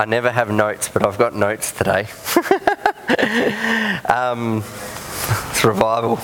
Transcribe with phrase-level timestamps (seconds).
[0.00, 2.06] I never have notes, but I've got notes today.
[4.08, 4.64] um,
[5.50, 6.18] it's revival.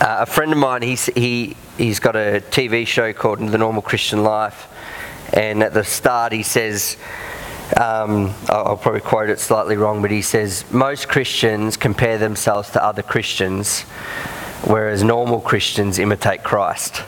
[0.00, 3.82] Uh, a friend of mine, he's, he, he's got a TV show called The Normal
[3.82, 4.68] Christian Life.
[5.32, 6.96] And at the start, he says,
[7.76, 12.70] um, I'll, I'll probably quote it slightly wrong, but he says, Most Christians compare themselves
[12.70, 13.84] to other Christians,
[14.64, 17.02] whereas normal Christians imitate Christ.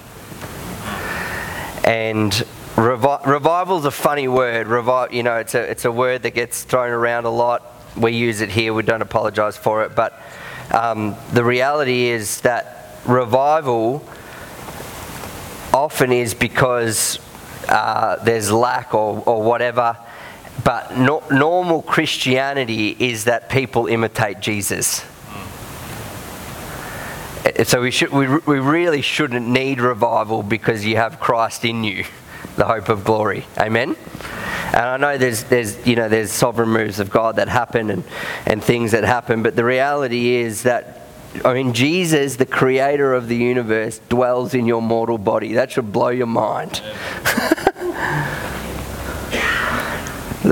[1.85, 2.33] And
[2.77, 4.67] revi- revival is a funny word.
[4.67, 7.65] Revi- you know, it's a, it's a word that gets thrown around a lot.
[7.97, 9.95] We use it here, we don't apologize for it.
[9.95, 10.21] But
[10.73, 14.07] um, the reality is that revival
[15.73, 17.19] often is because
[17.69, 19.97] uh, there's lack or, or whatever.
[20.65, 25.05] But no, normal Christianity is that people imitate Jesus.
[27.65, 32.05] So we, should, we, we really shouldn't need revival because you have Christ in you,
[32.57, 33.47] the hope of glory.
[33.57, 33.97] Amen?
[34.69, 38.05] And I know there's, there's, you know, there's sovereign moves of God that happen and,
[38.47, 41.09] and things that happen, but the reality is that
[41.45, 45.53] I mean, Jesus, the creator of the universe, dwells in your mortal body.
[45.55, 46.81] That should blow your mind.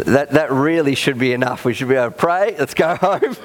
[0.04, 1.64] that, that really should be enough.
[1.64, 3.36] We should be able to pray, let's go home.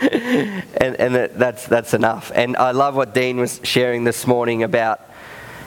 [0.00, 2.32] and and that, that's, that's enough.
[2.34, 5.00] And I love what Dean was sharing this morning about,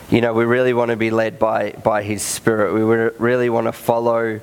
[0.09, 2.73] you know, we really want to be led by, by his spirit.
[2.73, 4.39] We really want to follow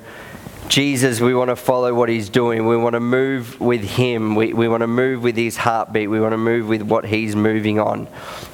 [0.71, 2.65] Jesus, we want to follow what he's doing.
[2.65, 4.35] We want to move with him.
[4.35, 6.09] We, we want to move with his heartbeat.
[6.09, 8.07] We want to move with what he's moving on.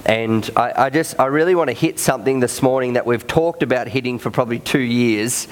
[0.04, 3.62] And I, I just, I really want to hit something this morning that we've talked
[3.62, 5.48] about hitting for probably two years.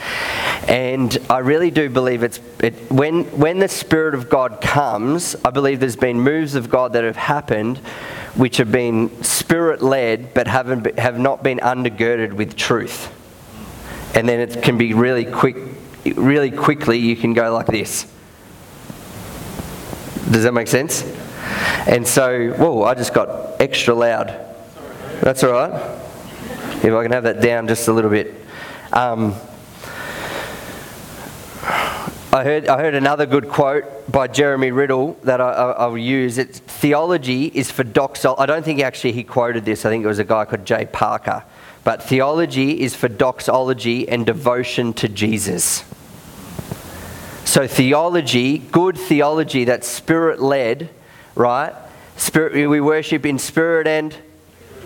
[0.67, 5.51] And I really do believe it's, it, when, when the Spirit of God comes, I
[5.51, 7.77] believe there's been moves of God that have happened
[8.33, 13.11] which have been spirit led but haven't, have not been undergirded with truth.
[14.15, 15.57] And then it can be really quick
[16.13, 18.05] really quickly you can go like this.
[20.31, 21.03] Does that make sense?
[21.87, 24.27] And so, whoa, I just got extra loud.
[25.21, 25.73] That's all right.
[26.83, 28.33] If I can have that down just a little bit.
[28.93, 29.35] Um,
[32.35, 36.37] I heard, I heard another good quote by Jeremy Riddle that I, will use.
[36.37, 38.41] It's theology is for doxology.
[38.41, 39.85] I don't think actually he quoted this.
[39.85, 41.43] I think it was a guy called Jay Packer.
[41.85, 45.85] But theology is for doxology and devotion to Jesus.
[47.45, 50.89] So, theology, good theology that's spirit led,
[51.35, 51.73] right?
[52.17, 54.17] Spirit, we worship in spirit and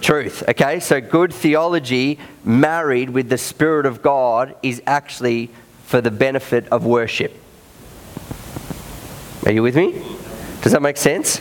[0.02, 0.82] truth, okay?
[0.82, 5.52] So, good theology married with the Spirit of God is actually
[5.86, 7.34] for the benefit of worship.
[9.46, 10.04] Are you with me?
[10.62, 11.40] Does that make sense?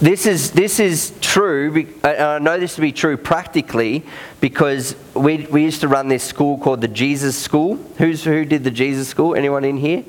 [0.00, 4.04] This is, this is true, uh, and I know this to be true practically
[4.40, 7.76] because we, we used to run this school called the Jesus School.
[7.98, 9.34] Who's, who did the Jesus School?
[9.34, 10.04] Anyone in here?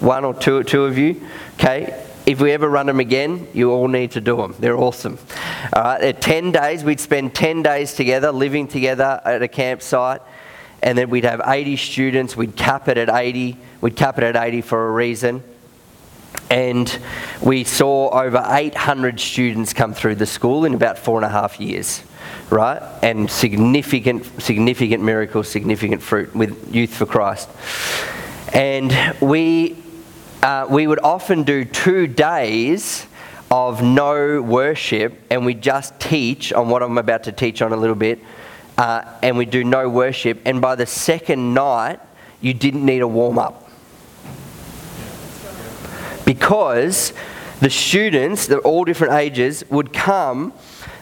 [0.00, 1.20] One or two, two of you?
[1.54, 2.04] Okay.
[2.26, 4.54] If we ever run them again, you all need to do them.
[4.58, 5.18] They're awesome.
[5.72, 6.02] All right.
[6.02, 10.20] At 10 days, we'd spend 10 days together, living together at a campsite,
[10.82, 12.36] and then we'd have 80 students.
[12.36, 13.56] We'd cap it at 80.
[13.80, 15.42] We'd cap it at 80 for a reason
[16.50, 16.98] and
[17.40, 21.60] we saw over 800 students come through the school in about four and a half
[21.60, 22.02] years,
[22.50, 22.82] right?
[23.02, 27.48] And significant, significant miracles, significant fruit with Youth for Christ.
[28.52, 29.80] And we,
[30.42, 33.06] uh, we would often do two days
[33.48, 37.76] of no worship, and we just teach on what I'm about to teach on a
[37.76, 38.18] little bit,
[38.76, 40.40] uh, and we do no worship.
[40.44, 42.00] And by the second night,
[42.40, 43.69] you didn't need a warm up
[46.34, 47.12] because
[47.58, 50.52] the students, they're all different ages, would come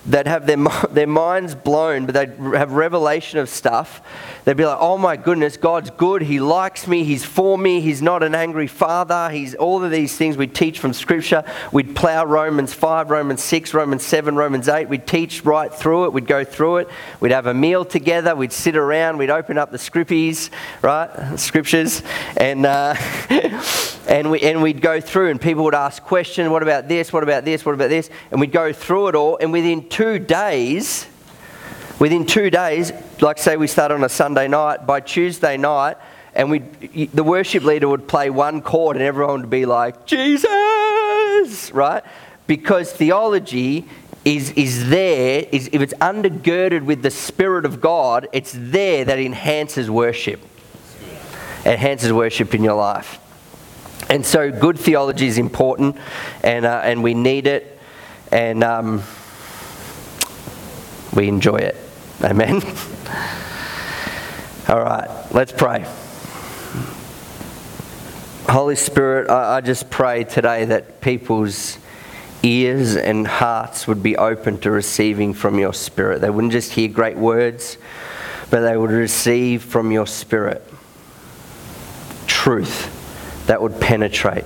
[0.06, 0.56] that have their,
[0.90, 4.00] their minds blown, but they'd have revelation of stuff.
[4.48, 6.22] They'd be like, oh my goodness, God's good.
[6.22, 7.04] He likes me.
[7.04, 7.82] He's for me.
[7.82, 9.28] He's not an angry father.
[9.28, 11.44] He's all of these things we teach from Scripture.
[11.70, 14.88] We'd plow Romans 5, Romans 6, Romans 7, Romans 8.
[14.88, 16.14] We'd teach right through it.
[16.14, 16.88] We'd go through it.
[17.20, 18.34] We'd have a meal together.
[18.34, 19.18] We'd sit around.
[19.18, 20.48] We'd open up the scrippies,
[20.80, 21.36] right?
[21.38, 22.02] Scriptures.
[22.38, 22.94] And, uh,
[24.08, 26.48] and, we, and we'd go through, and people would ask questions.
[26.48, 27.12] What about this?
[27.12, 27.66] What about this?
[27.66, 28.08] What about this?
[28.30, 29.36] And we'd go through it all.
[29.42, 31.06] And within two days,
[31.98, 35.96] within two days, like say we start on a Sunday night, by Tuesday night,
[36.34, 41.72] and we the worship leader would play one chord and everyone would be like, Jesus,
[41.72, 42.02] right?
[42.46, 43.86] Because theology
[44.24, 49.18] is, is there, is, if it's undergirded with the Spirit of God, it's there that
[49.18, 50.40] enhances worship.
[51.64, 53.18] Enhances worship in your life.
[54.10, 55.96] And so good theology is important
[56.42, 57.78] and, uh, and we need it
[58.30, 59.02] and um,
[61.14, 61.76] we enjoy it.
[62.22, 62.62] Amen.
[64.68, 65.86] All right, let's pray.
[68.48, 71.78] Holy Spirit, I, I just pray today that people's
[72.42, 76.20] ears and hearts would be open to receiving from your Spirit.
[76.20, 77.78] They wouldn't just hear great words,
[78.50, 80.64] but they would receive from your Spirit
[82.26, 84.44] truth that would penetrate.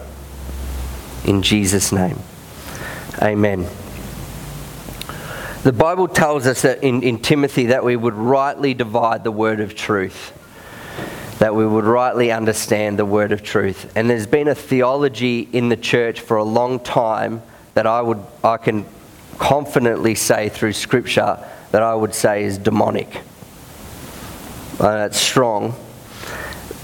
[1.24, 2.18] In Jesus' name.
[3.22, 3.66] Amen.
[5.62, 9.60] The Bible tells us that in, in Timothy that we would rightly divide the word
[9.60, 10.32] of truth,
[11.38, 13.92] that we would rightly understand the word of truth.
[13.94, 17.42] And there's been a theology in the church for a long time
[17.74, 18.84] that I, would, I can
[19.38, 21.38] confidently say through Scripture
[21.70, 23.20] that I would say is demonic.
[24.80, 25.76] Uh, it's strong.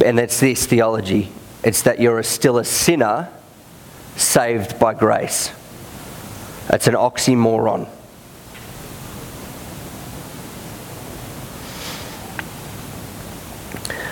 [0.05, 1.33] And it's this theology
[1.65, 3.29] it's that you're still a sinner
[4.15, 5.53] saved by grace.
[6.71, 7.89] It's an oxymoron.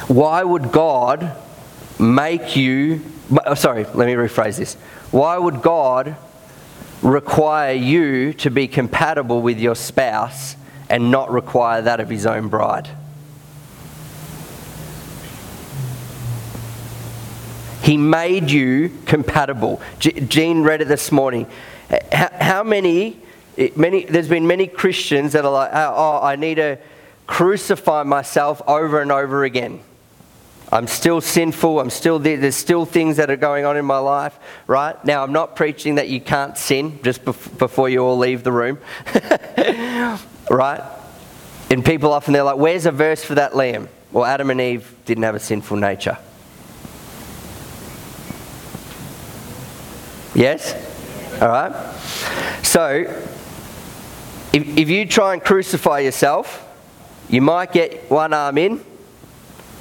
[0.09, 1.37] Why would God
[1.99, 3.03] make you,
[3.45, 4.75] oh, sorry, let me rephrase this.
[5.11, 6.17] Why would God
[7.03, 10.57] require you to be compatible with your spouse
[10.89, 12.89] and not require that of his own bride?
[17.83, 19.81] He made you compatible.
[20.01, 21.47] Jean read it this morning.
[22.13, 23.21] How many,
[23.77, 26.79] many, there's been many Christians that are like, oh, oh, I need to
[27.29, 29.81] crucify myself over and over again.
[30.73, 31.79] I'm still sinful.
[31.81, 32.37] I'm still there.
[32.37, 34.37] there's still things that are going on in my life,
[34.67, 35.03] right?
[35.05, 38.79] Now, I'm not preaching that you can't sin just before you all leave the room,
[40.51, 40.83] right?
[41.71, 44.93] And people often they're like, "Where's a verse for that, Liam?" Well, Adam and Eve
[45.05, 46.19] didn't have a sinful nature.
[50.35, 50.75] Yes?
[51.41, 51.95] All right?
[52.63, 53.05] So,
[54.53, 56.63] if, if you try and crucify yourself,
[57.29, 58.85] you might get one arm in,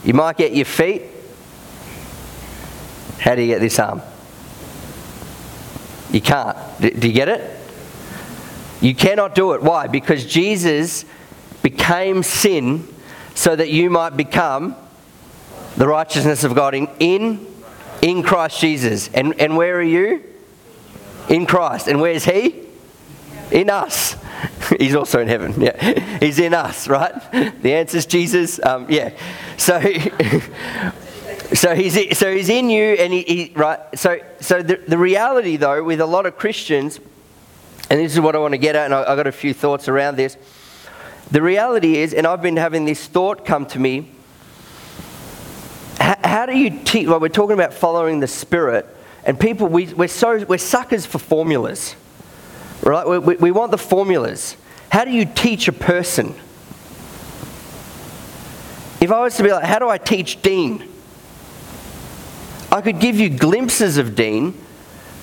[0.05, 1.03] you might get your feet.
[3.19, 4.01] How do you get this arm?
[6.11, 6.57] You can't.
[6.79, 7.59] Do, you get it?
[8.81, 9.61] You cannot do it.
[9.61, 9.87] Why?
[9.87, 11.03] Because Jesus
[11.63, 12.87] became sin
[13.33, 14.75] so that you might become
[15.75, 17.47] the righteousness of God in, in,
[18.01, 19.09] in Christ Jesus.
[19.13, 20.23] And, and where are you?
[21.29, 21.87] in Christ.
[21.87, 22.63] And where's He?
[23.51, 24.15] In us.
[24.79, 25.59] He's also in heaven.
[25.59, 26.19] Yeah.
[26.19, 27.13] He's in us, right?
[27.61, 28.63] The answer is Jesus.
[28.63, 29.11] Um, yeah.
[29.57, 29.81] So.
[31.53, 33.79] So he's, so he's in you, and he, he right.
[33.93, 36.99] So, so the, the reality, though, with a lot of Christians,
[37.87, 39.53] and this is what I want to get at, and I, have got a few
[39.53, 40.37] thoughts around this.
[41.29, 44.11] The reality is, and I've been having this thought come to me
[46.05, 47.07] how, how do you teach?
[47.07, 48.85] Well, we're talking about following the Spirit.
[49.23, 51.95] And people, we, we're, so, we're suckers for formulas,
[52.81, 53.07] right?
[53.07, 54.57] We, we, we want the formulas.
[54.89, 56.35] How do you teach a person?
[59.01, 60.87] If I was to be like, how do I teach Dean?
[62.71, 64.59] I could give you glimpses of Dean,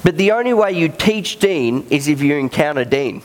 [0.04, 3.22] but the only way you teach Dean is if you encounter Dean.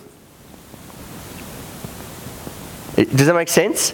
[2.96, 3.94] Does that make sense?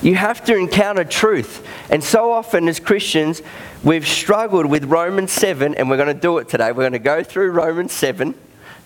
[0.00, 1.66] You have to encounter truth.
[1.90, 3.42] And so often as Christians,
[3.82, 6.70] we've struggled with Romans 7, and we're going to do it today.
[6.70, 8.34] We're going to go through Romans 7,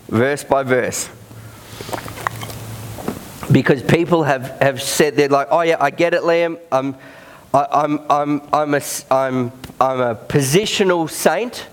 [0.09, 1.09] verse by verse.
[3.51, 6.59] Because people have, have said, they're like, oh, yeah, I get it, Liam.
[6.71, 6.95] I'm,
[7.53, 11.67] I'm, I'm, I'm, a, I'm, I'm a positional saint,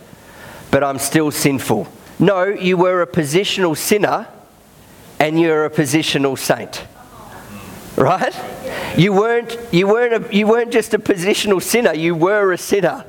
[0.71, 1.89] but I'm still sinful.
[2.19, 4.27] No, you were a positional sinner,
[5.21, 6.85] and you're a positional saint.
[7.97, 8.35] Right?
[8.97, 13.05] You weren't, you weren't, a, you weren't just a positional sinner, you were a sinner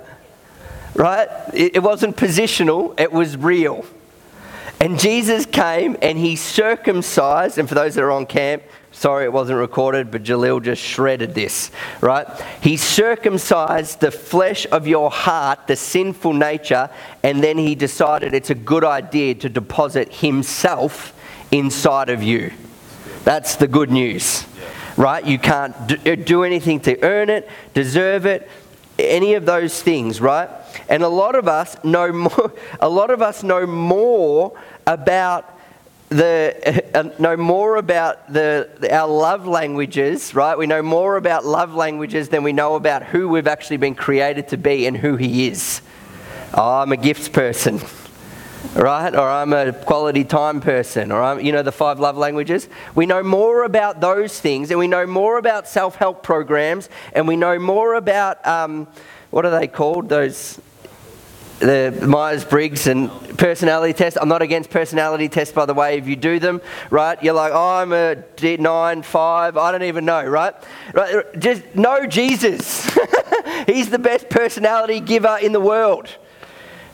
[0.97, 1.29] right?
[1.53, 3.85] It, wasn't positional, it was real.
[4.79, 9.33] And Jesus came and he circumcised, and for those that are on camp, sorry it
[9.33, 12.27] wasn't recorded, but Jalil just shredded this, right?
[12.61, 16.91] He circumcised the flesh of your heart, the sinful nature,
[17.23, 21.13] and then he decided it's a good idea to deposit himself
[21.51, 22.51] inside of you.
[23.23, 24.45] That's the good news,
[24.95, 25.25] right?
[25.25, 25.75] You can't
[26.07, 28.47] uh, do anything to earn it, deserve it,
[28.99, 30.49] any of those things, right?
[30.89, 34.57] And a lot of us know more, a lot of us know more
[34.87, 35.53] about
[36.09, 40.57] the uh, know more about the, our love languages, right?
[40.57, 44.47] We know more about love languages than we know about who we've actually been created
[44.49, 45.81] to be and who He is.
[46.53, 47.81] Oh, I'm a gifts person,
[48.73, 49.13] right?
[49.13, 52.69] Or I'm a quality time person, or I'm, you know, the five love languages.
[52.95, 57.27] We know more about those things, and we know more about self help programs, and
[57.27, 58.87] we know more about um,
[59.29, 60.07] what are they called?
[60.07, 60.59] Those
[61.59, 64.17] the Myers Briggs and personality test.
[64.19, 67.21] I'm not against personality tests, by the way, if you do them, right?
[67.23, 70.53] You're like, oh, I'm a D- nine, five, I don't even know, right?
[70.93, 71.39] right?
[71.39, 72.85] Just know Jesus.
[73.65, 76.09] He's the best personality giver in the world,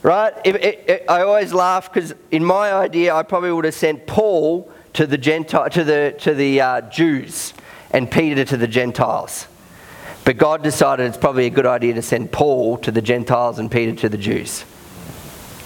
[0.02, 0.34] right?
[0.46, 4.08] If, it, it, I always laugh because in my idea, I probably would have sent
[4.08, 7.54] Paul to the, Gentile, to the, to the uh, Jews
[7.92, 9.48] and Peter to the Gentiles.
[10.26, 13.70] But God decided it's probably a good idea to send Paul to the Gentiles and
[13.70, 14.64] Peter to the Jews.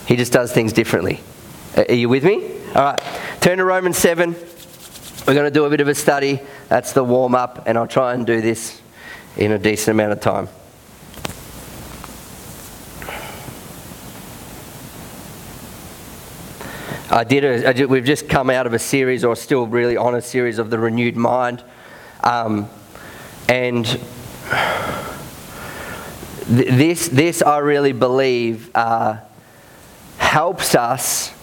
[0.07, 1.19] He just does things differently.
[1.75, 2.57] Are you with me?
[2.69, 3.01] All right.
[3.39, 4.33] Turn to Romans 7.
[5.27, 6.39] We're going to do a bit of a study.
[6.69, 8.81] That's the warm up, and I'll try and do this
[9.35, 10.47] in a decent amount of time.
[17.11, 19.97] I did, a, I did we've just come out of a series, or still really
[19.97, 21.63] on a series of the renewed mind.
[22.23, 22.69] Um,
[23.47, 23.85] and
[26.47, 29.17] this, this I really believe uh,
[30.17, 31.33] helps us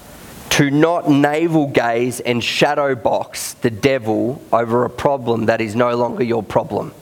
[0.50, 5.96] to not navel gaze and shadow box the devil over a problem that is no
[5.96, 6.94] longer your problem.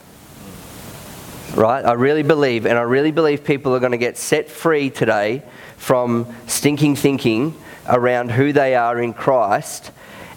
[1.53, 1.85] Right?
[1.85, 5.43] I really believe, and I really believe people are going to get set free today
[5.77, 7.55] from stinking thinking
[7.87, 9.91] around who they are in Christ.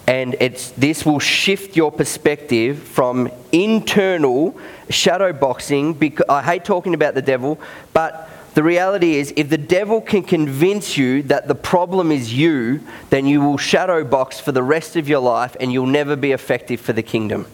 [0.07, 4.57] And it's, this will shift your perspective from internal
[4.89, 5.95] shadow boxing.
[5.95, 7.61] Because, I hate talking about the devil,
[7.93, 12.81] but the reality is, if the devil can convince you that the problem is you,
[13.11, 16.33] then you will shadow box for the rest of your life and you'll never be
[16.33, 17.47] effective for the kingdom.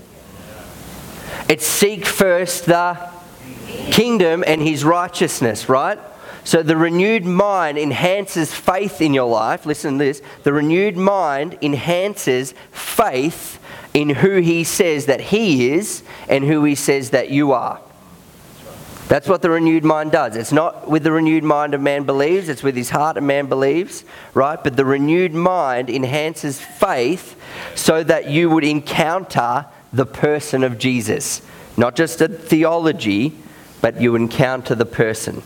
[1.49, 3.11] It's seek first the
[3.91, 5.99] kingdom and his righteousness, right?
[6.45, 9.65] So the renewed mind enhances faith in your life.
[9.65, 10.23] Listen to this.
[10.43, 13.61] The renewed mind enhances faith
[13.95, 17.81] in who he says that he is and who he says that you are.
[19.09, 20.37] That's what the renewed mind does.
[20.37, 23.47] It's not with the renewed mind a man believes, it's with his heart a man
[23.47, 24.63] believes, right?
[24.63, 27.37] But the renewed mind enhances faith
[27.75, 31.43] so that you would encounter the person of Jesus.
[31.77, 33.37] Not just a theology,
[33.83, 35.43] but you encounter the person.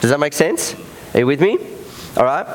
[0.00, 0.74] Does that make sense?
[1.14, 1.75] Are you with me?
[2.16, 2.46] All right?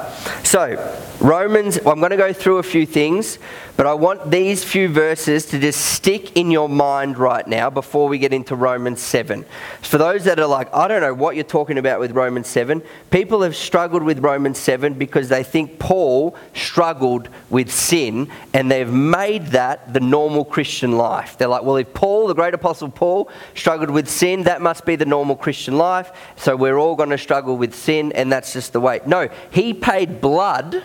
[0.43, 0.75] So,
[1.19, 3.37] Romans, I'm going to go through a few things,
[3.77, 8.07] but I want these few verses to just stick in your mind right now before
[8.07, 9.45] we get into Romans 7.
[9.81, 12.81] For those that are like, I don't know what you're talking about with Romans 7,
[13.11, 18.91] people have struggled with Romans 7 because they think Paul struggled with sin and they've
[18.91, 21.37] made that the normal Christian life.
[21.37, 24.95] They're like, well, if Paul, the great apostle Paul, struggled with sin, that must be
[24.95, 28.73] the normal Christian life, so we're all going to struggle with sin and that's just
[28.73, 29.01] the way.
[29.05, 30.83] No, he paid blood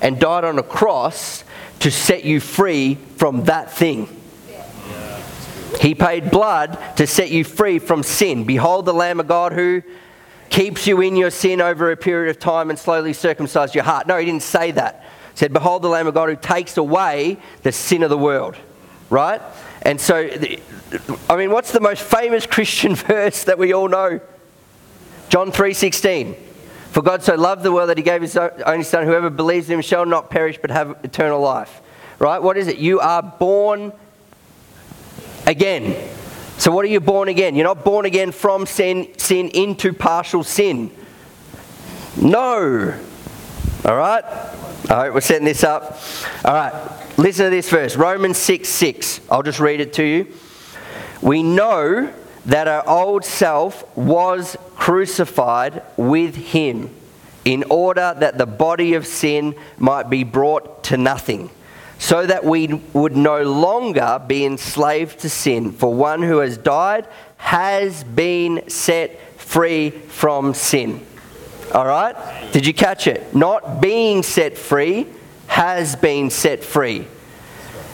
[0.00, 1.44] and died on a cross
[1.80, 4.08] to set you free from that thing.
[5.80, 8.44] He paid blood to set you free from sin.
[8.44, 9.82] Behold the Lamb of God who
[10.48, 14.06] keeps you in your sin over a period of time and slowly circumcise your heart.
[14.06, 15.04] No, he didn't say that.
[15.32, 18.56] He said, Behold the Lamb of God who takes away the sin of the world.
[19.10, 19.40] Right?
[19.82, 20.28] And so,
[21.28, 24.20] I mean, what's the most famous Christian verse that we all know?
[25.28, 26.47] John 3:16.
[26.90, 29.74] For God so loved the world that he gave his only son, whoever believes in
[29.74, 31.80] him shall not perish but have eternal life.
[32.18, 32.42] Right?
[32.42, 32.78] What is it?
[32.78, 33.92] You are born
[35.46, 35.96] again.
[36.58, 37.54] So what are you born again?
[37.54, 40.90] You're not born again from sin, sin into partial sin.
[42.20, 42.98] No.
[43.84, 44.24] All right?
[44.90, 46.00] All right, we're setting this up.
[46.44, 49.20] All right, listen to this verse Romans 6 6.
[49.30, 50.32] I'll just read it to you.
[51.20, 52.12] We know
[52.48, 56.88] that our old self was crucified with him
[57.44, 61.50] in order that the body of sin might be brought to nothing,
[61.98, 65.72] so that we would no longer be enslaved to sin.
[65.72, 71.04] For one who has died has been set free from sin.
[71.74, 72.16] All right?
[72.52, 73.34] Did you catch it?
[73.34, 75.06] Not being set free
[75.48, 77.06] has been set free.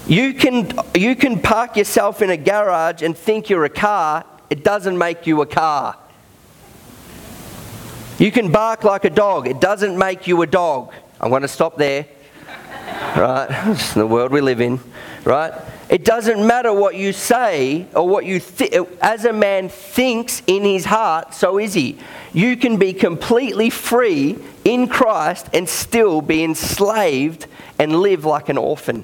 [0.06, 4.62] You can, you can park yourself in a garage and think you're a car it
[4.62, 5.96] doesn't make you a car.
[8.20, 10.94] You can bark like a dog, it doesn't make you a dog.
[11.20, 12.06] I'm going to stop there.
[13.16, 13.49] right?
[13.73, 14.78] It's the world we live in,
[15.25, 15.52] right?
[15.88, 18.88] It doesn't matter what you say or what you think.
[19.02, 21.99] As a man thinks in his heart, so is he.
[22.32, 27.49] You can be completely free in Christ and still be enslaved
[27.80, 29.02] and live like an orphan.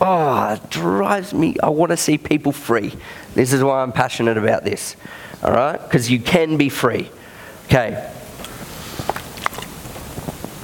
[0.00, 1.56] Oh, it drives me.
[1.62, 2.94] I want to see people free.
[3.34, 4.96] This is why I'm passionate about this.
[5.42, 5.76] All right?
[5.76, 7.10] Because you can be free.
[7.66, 8.10] Okay.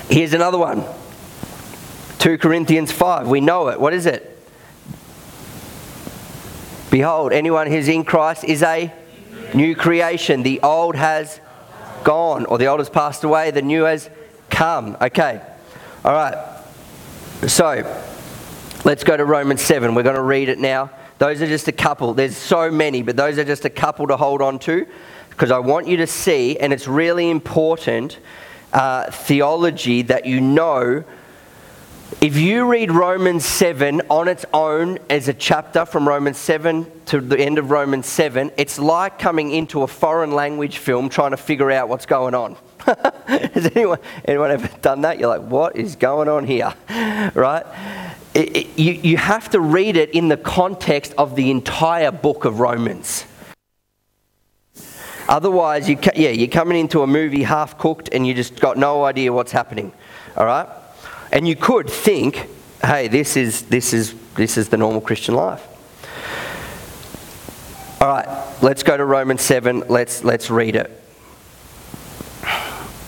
[0.09, 0.85] Here's another one
[2.19, 3.29] 2 Corinthians 5.
[3.29, 3.79] We know it.
[3.79, 4.33] What is it?
[6.91, 8.93] Behold, anyone who's in Christ is a
[9.55, 10.43] new creation.
[10.43, 11.41] The old has
[12.05, 14.09] gone, or the old has passed away, the new has
[14.49, 14.97] come.
[15.01, 15.43] Okay.
[16.05, 16.37] All right.
[17.47, 17.85] So,
[18.87, 19.97] let's go to Romans 7.
[19.97, 20.91] We're going to read it now.
[21.19, 22.15] Those are just a couple.
[22.15, 24.87] There's so many, but those are just a couple to hold on to
[25.29, 28.21] because I want you to see, and it's really important
[28.73, 31.03] uh, theology that you know.
[32.21, 37.21] If you read Romans 7 on its own as a chapter from Romans 7 to
[37.21, 41.37] the end of Romans 7, it's like coming into a foreign language film trying to
[41.37, 42.57] figure out what's going on.
[43.27, 45.19] Has anyone, anyone ever done that?
[45.19, 46.73] You're like, what is going on here?
[47.35, 47.67] Right?
[48.37, 52.45] It, it, you, you have to read it in the context of the entire book
[52.45, 53.25] of Romans.
[55.27, 59.07] Otherwise, you, yeah, you're coming into a movie half cooked and you just got no
[59.07, 59.91] idea what's happening.
[60.37, 60.69] All right?
[61.33, 62.47] And you could think,
[62.85, 65.67] hey, this is, this is, this is the normal Christian life.
[68.03, 69.85] All right, let's go to Romans 7.
[69.89, 70.91] Let's, let's read it.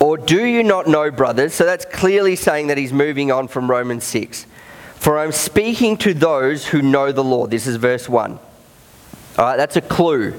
[0.00, 1.52] Or do you not know, brothers?
[1.52, 4.46] So that's clearly saying that he's moving on from Romans 6.
[4.98, 7.46] For I'm speaking to those who know the law.
[7.46, 8.32] This is verse 1.
[8.32, 8.38] All
[9.44, 10.34] right, that's a clue.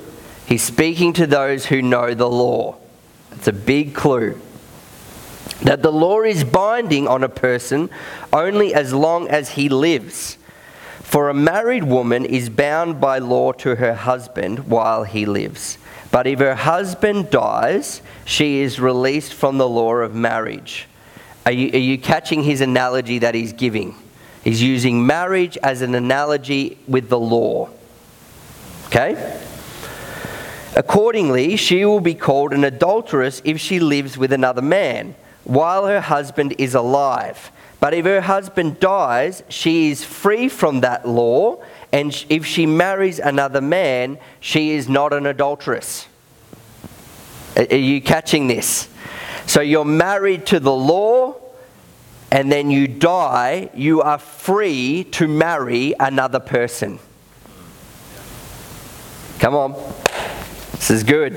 [0.45, 2.75] He's speaking to those who know the law.
[3.31, 4.39] It's a big clue.
[5.61, 7.89] That the law is binding on a person
[8.33, 10.37] only as long as he lives.
[11.01, 15.77] For a married woman is bound by law to her husband while he lives.
[16.11, 20.87] But if her husband dies, she is released from the law of marriage.
[21.45, 23.95] Are you, are you catching his analogy that he's giving?
[24.43, 27.69] He's using marriage as an analogy with the law.
[28.87, 29.39] Okay?
[30.75, 35.99] Accordingly, she will be called an adulteress if she lives with another man while her
[35.99, 37.51] husband is alive.
[37.79, 43.19] But if her husband dies, she is free from that law, and if she marries
[43.19, 46.07] another man, she is not an adulteress.
[47.55, 48.89] Are you catching this?
[49.47, 51.35] So you're married to the law,
[52.31, 56.99] and then you die, you are free to marry another person.
[59.39, 59.73] Come on.
[60.73, 61.35] This is good.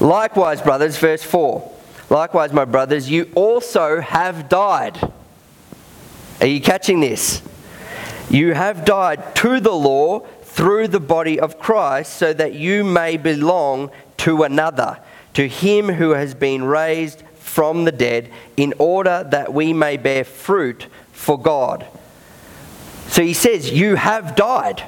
[0.00, 1.72] Likewise, brothers, verse 4.
[2.10, 5.12] Likewise, my brothers, you also have died.
[6.40, 7.42] Are you catching this?
[8.28, 13.16] You have died to the law through the body of Christ, so that you may
[13.16, 14.98] belong to another,
[15.34, 17.22] to him who has been raised
[17.56, 21.86] from the dead, in order that we may bear fruit for God.
[23.08, 24.82] So he says, You have died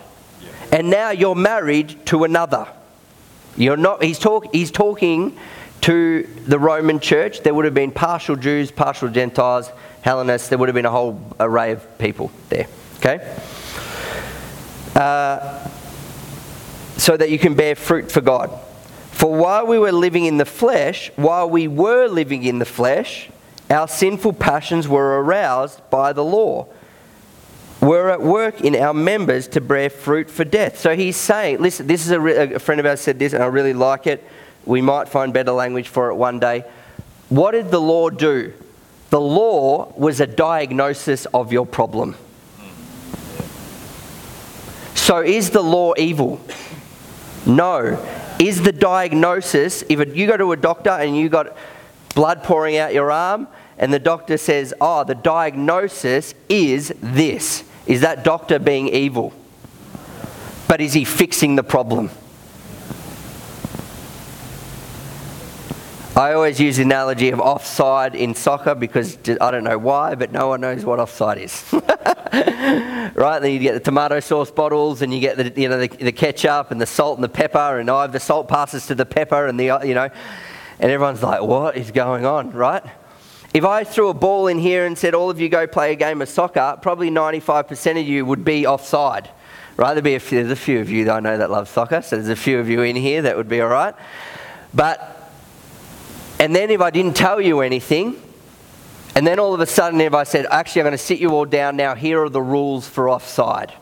[0.70, 2.68] and now you're married to another.
[3.56, 5.38] You're not, he's, talk, he's talking
[5.82, 7.40] to the Roman church.
[7.40, 9.70] There would have been partial Jews, partial Gentiles,
[10.02, 10.48] Hellenists.
[10.48, 12.68] There would have been a whole array of people there.
[12.98, 13.36] Okay?
[14.94, 15.66] Uh,
[16.98, 18.50] so that you can bear fruit for God.
[19.18, 23.28] For while we were living in the flesh, while we were living in the flesh,
[23.68, 26.68] our sinful passions were aroused by the law
[27.80, 30.78] were at work in our members to bear fruit for death.
[30.78, 32.20] So he's saying, listen, this is a,
[32.54, 34.24] a friend of ours said this, and I really like it.
[34.64, 36.64] We might find better language for it one day.
[37.28, 38.52] What did the law do?
[39.10, 42.14] The law was a diagnosis of your problem.
[44.94, 46.40] So is the law evil?
[47.44, 47.96] No.
[48.38, 51.56] Is the diagnosis, if you go to a doctor and you got
[52.14, 53.48] blood pouring out your arm,
[53.78, 57.64] and the doctor says, oh, the diagnosis is this.
[57.86, 59.32] Is that doctor being evil?
[60.68, 62.10] But is he fixing the problem?
[66.18, 70.32] I always use the analogy of offside in soccer because I don't know why, but
[70.32, 71.64] no one knows what offside is.
[71.72, 73.38] right?
[73.38, 76.10] Then you get the tomato sauce bottles, and you get the you know the, the,
[76.10, 79.46] ketchup and the salt and the pepper, and oh, the salt passes to the pepper,
[79.46, 80.10] and the you know,
[80.80, 82.82] and everyone's like, "What is going on?" Right?
[83.54, 85.96] If I threw a ball in here and said, all of you go play a
[85.96, 89.30] game of soccer, probably 95% of you would be offside.
[89.76, 89.94] Right?
[89.94, 92.02] There'd be a few, there's a few of you that I know that love soccer,
[92.02, 93.94] so there's a few of you in here that would be all right.
[94.74, 95.17] But,
[96.38, 98.20] and then if I didn't tell you anything,
[99.14, 101.30] and then all of a sudden if I said, actually, I'm going to sit you
[101.30, 103.72] all down now, here are the rules for offside.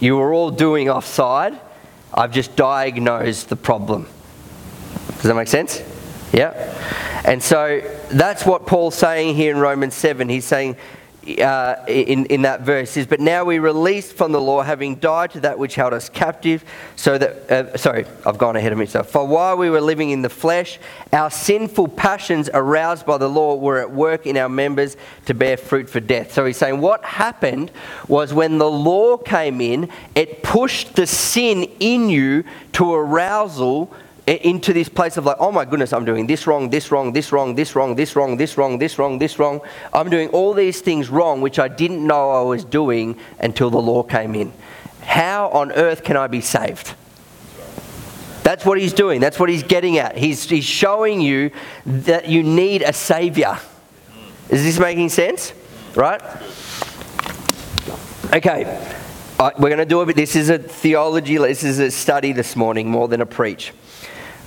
[0.00, 1.58] You were all doing offside,
[2.12, 4.08] I've just diagnosed the problem.
[5.08, 5.82] Does that make sense?
[6.32, 6.52] Yeah?
[7.24, 10.28] And so that's what Paul's saying here in Romans 7.
[10.28, 10.76] He's saying
[11.36, 15.30] uh, in, in that verse is, But now we released from the law, having died
[15.32, 16.64] to that which held us captive,
[16.96, 19.10] so that, uh, sorry, I've gone ahead of myself.
[19.10, 20.78] For while we were living in the flesh,
[21.12, 25.56] our sinful passions aroused by the law were at work in our members to bear
[25.56, 26.32] fruit for death.
[26.32, 27.70] So he's saying what happened
[28.08, 33.92] was when the law came in, it pushed the sin in you to arousal
[34.28, 37.32] into this place of like, oh my goodness, I'm doing this wrong, this wrong, this
[37.32, 39.60] wrong, this wrong, this wrong, this wrong, this wrong, this wrong.
[39.92, 43.80] I'm doing all these things wrong, which I didn't know I was doing until the
[43.80, 44.52] law came in.
[45.02, 46.94] How on earth can I be saved?
[48.42, 49.20] That's what he's doing.
[49.20, 50.16] That's what he's getting at.
[50.16, 51.50] He's, he's showing you
[51.84, 53.58] that you need a savior.
[54.48, 55.52] Is this making sense?
[55.94, 56.22] Right?
[58.32, 58.64] Okay.
[59.38, 60.16] Uh, we're going to do a bit.
[60.16, 63.72] This is a theology, this is a study this morning more than a preach.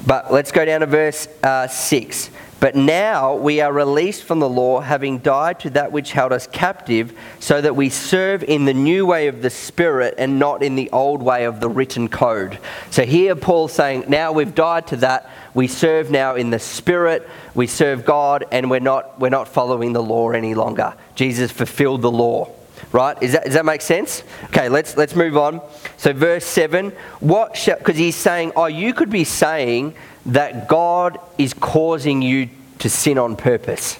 [0.05, 2.29] But let's go down to verse uh, 6.
[2.61, 6.45] But now we are released from the law, having died to that which held us
[6.45, 10.75] captive, so that we serve in the new way of the Spirit and not in
[10.75, 12.59] the old way of the written code.
[12.91, 15.31] So here Paul's saying, now we've died to that.
[15.55, 19.93] We serve now in the Spirit, we serve God, and we're not, we're not following
[19.93, 20.93] the law any longer.
[21.15, 22.51] Jesus fulfilled the law.
[22.91, 23.17] Right?
[23.21, 24.23] Is that, does that make sense?
[24.45, 25.61] Okay, let's, let's move on.
[25.97, 31.53] So, verse 7, what because he's saying, oh, you could be saying that God is
[31.53, 33.97] causing you to sin on purpose.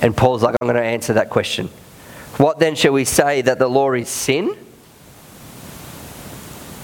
[0.00, 1.68] And Paul's like, I'm going to answer that question.
[2.36, 4.56] What then shall we say that the law is sin?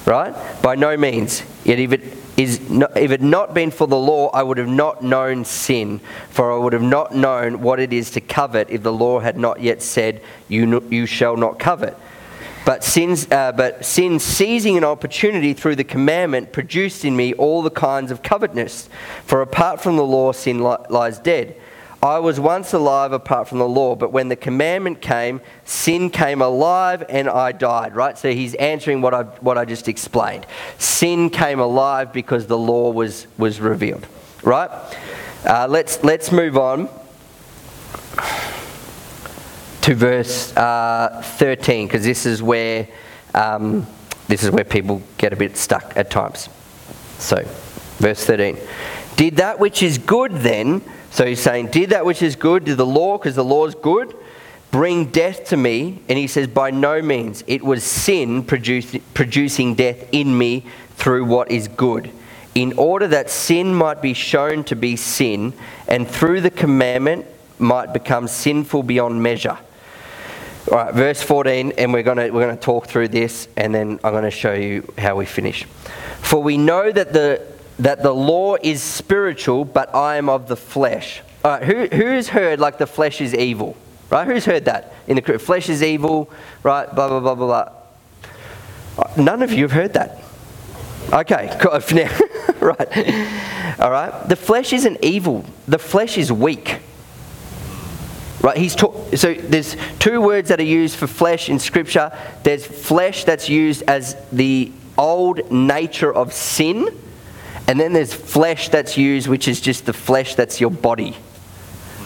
[0.06, 0.34] Right?
[0.62, 1.42] By no means.
[1.64, 4.58] Yet if it is not, if it had not been for the law, I would
[4.58, 6.00] have not known sin,
[6.30, 9.38] for I would have not known what it is to covet if the law had
[9.38, 11.96] not yet said, "You you shall not covet."
[12.64, 17.62] But sin, uh, but sin seizing an opportunity through the commandment produced in me all
[17.62, 18.88] the kinds of covetousness.
[19.24, 21.56] For apart from the law, sin li- lies dead.
[22.02, 26.40] I was once alive apart from the law, but when the commandment came, sin came
[26.40, 28.16] alive and I died, right?
[28.16, 30.46] So he's answering what I, what I just explained.
[30.78, 34.06] Sin came alive because the law was, was revealed,
[34.42, 34.70] right?
[35.44, 36.88] Uh, let's, let's move on
[39.82, 42.88] to verse uh, 13, because this is where
[43.34, 43.86] um,
[44.30, 46.48] this is where people get a bit stuck at times.
[47.18, 47.42] So,
[47.98, 48.56] verse 13.
[49.20, 50.80] Did that which is good then
[51.10, 53.74] so he's saying, Did that which is good, did the law, because the law is
[53.74, 54.14] good,
[54.70, 56.02] bring death to me?
[56.08, 57.42] And he says, By no means.
[57.46, 60.64] It was sin producing death in me
[60.96, 62.10] through what is good,
[62.54, 65.52] in order that sin might be shown to be sin,
[65.88, 67.26] and through the commandment
[67.58, 69.58] might become sinful beyond measure.
[70.70, 73.74] All right, verse 14, and we're going to we're going to talk through this, and
[73.74, 75.64] then I'm going to show you how we finish.
[76.20, 77.44] For we know that the
[77.80, 81.22] that the law is spiritual, but I am of the flesh.
[81.44, 83.76] All right, who, who's heard like the flesh is evil?
[84.10, 84.26] Right?
[84.26, 84.92] Who's heard that?
[85.06, 86.30] In the flesh is evil,
[86.62, 86.92] right?
[86.94, 87.72] Blah, blah, blah, blah, blah.
[88.98, 90.20] Uh, none of you have heard that.
[91.12, 91.56] Okay,
[92.60, 93.80] right.
[93.80, 94.28] All right.
[94.28, 95.44] The flesh isn't evil.
[95.66, 96.80] The flesh is weak.
[98.42, 98.56] Right?
[98.56, 102.16] He's ta- so there's two words that are used for flesh in Scripture.
[102.42, 106.88] There's flesh that's used as the old nature of sin,
[107.70, 111.16] and then there's flesh that's used, which is just the flesh that's your body.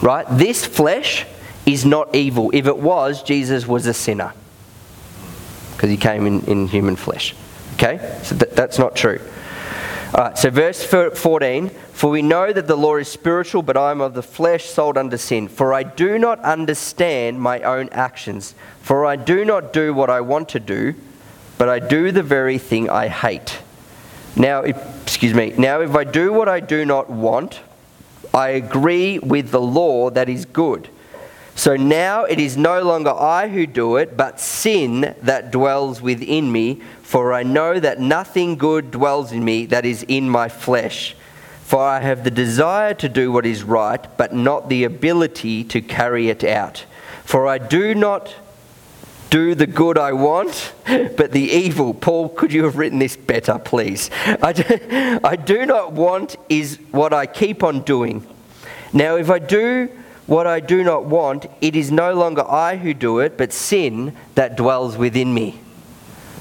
[0.03, 0.27] Right?
[0.31, 1.25] This flesh
[1.65, 2.51] is not evil.
[2.53, 4.35] If it was, Jesus was a sinner.
[5.73, 7.35] Because he came in, in human flesh.
[7.77, 7.97] Okay?
[8.25, 9.19] So th- that's not true.
[10.15, 13.91] All right, so verse 14 For we know that the law is spiritual, but I
[13.91, 15.49] am of the flesh, sold under sin.
[15.49, 18.55] For I do not understand my own actions.
[18.83, 20.95] For I do not do what I want to do,
[21.57, 23.61] but I do the very thing I hate.
[24.37, 24.63] Now,
[25.15, 25.55] excuse me.
[25.57, 27.61] Now, if I do what I do not want,
[28.35, 30.89] I agree with the law that is good.
[31.55, 36.51] So now it is no longer I who do it, but sin that dwells within
[36.51, 36.83] me.
[37.03, 41.15] For I know that nothing good dwells in me that is in my flesh.
[41.63, 45.81] For I have the desire to do what is right, but not the ability to
[45.81, 46.87] carry it out.
[47.25, 48.35] For I do not
[49.35, 51.93] do the good I want, but the evil.
[51.93, 54.09] Paul, could you have written this better, please?
[54.25, 54.63] I do,
[55.25, 58.25] I do not want is what I keep on doing.
[58.93, 59.91] Now, if I do
[60.29, 64.17] what I do not want, it is no longer I who do it, but sin
[64.37, 65.59] that dwells within me.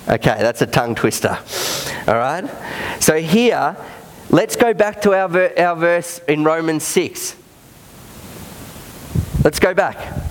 [0.07, 1.39] Okay, that's a tongue twister.
[2.07, 2.47] All right?
[3.01, 3.75] So here,
[4.29, 7.37] let's go back to our, ver- our verse in Romans 6.
[9.43, 10.29] Let's go back.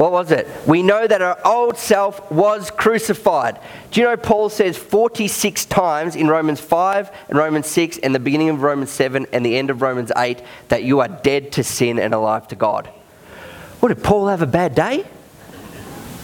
[0.00, 0.48] What was it?
[0.66, 3.60] We know that our old self was crucified.
[3.90, 8.18] Do you know Paul says 46 times in Romans 5 and Romans 6 and the
[8.18, 11.62] beginning of Romans 7 and the end of Romans 8 that you are dead to
[11.62, 12.86] sin and alive to God?
[13.80, 15.04] What did Paul have a bad day?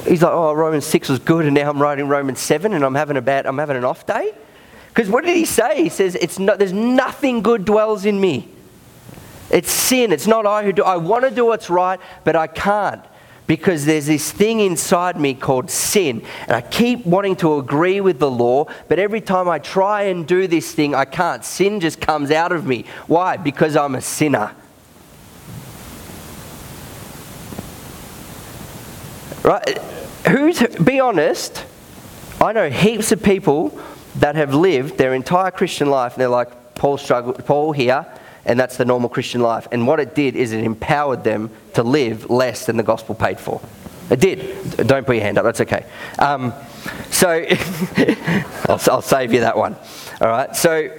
[0.08, 2.94] He's like, oh, Romans 6 was good and now I'm writing Romans 7 and I'm
[2.94, 4.32] having a bad, I'm having an off day?
[4.88, 5.82] Because what did he say?
[5.82, 8.48] He says, it's not, there's nothing good dwells in me.
[9.50, 10.12] It's sin.
[10.12, 10.82] It's not I who do.
[10.82, 13.04] I want to do what's right, but I can't
[13.46, 16.22] because there's this thing inside me called sin.
[16.42, 20.26] And I keep wanting to agree with the law, but every time I try and
[20.26, 21.44] do this thing, I can't.
[21.44, 22.84] Sin just comes out of me.
[23.06, 23.36] Why?
[23.36, 24.52] Because I'm a sinner.
[29.42, 29.78] Right?
[30.28, 31.64] Who's, be honest,
[32.40, 33.78] I know heaps of people
[34.16, 38.06] that have lived their entire Christian life and they're like, Paul struggled, Paul here,
[38.46, 39.68] and that's the normal Christian life.
[39.72, 43.38] And what it did is it empowered them to live less than the gospel paid
[43.38, 43.60] for.
[44.08, 44.86] It did.
[44.86, 45.84] Don't put your hand up, that's okay.
[46.18, 46.54] Um,
[47.10, 47.28] so,
[48.68, 49.76] I'll, I'll save you that one.
[50.20, 50.96] All right, so,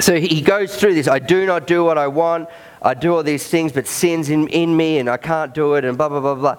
[0.00, 2.48] so he goes through this I do not do what I want,
[2.80, 5.84] I do all these things, but sin's in, in me, and I can't do it,
[5.84, 6.56] and blah, blah, blah, blah.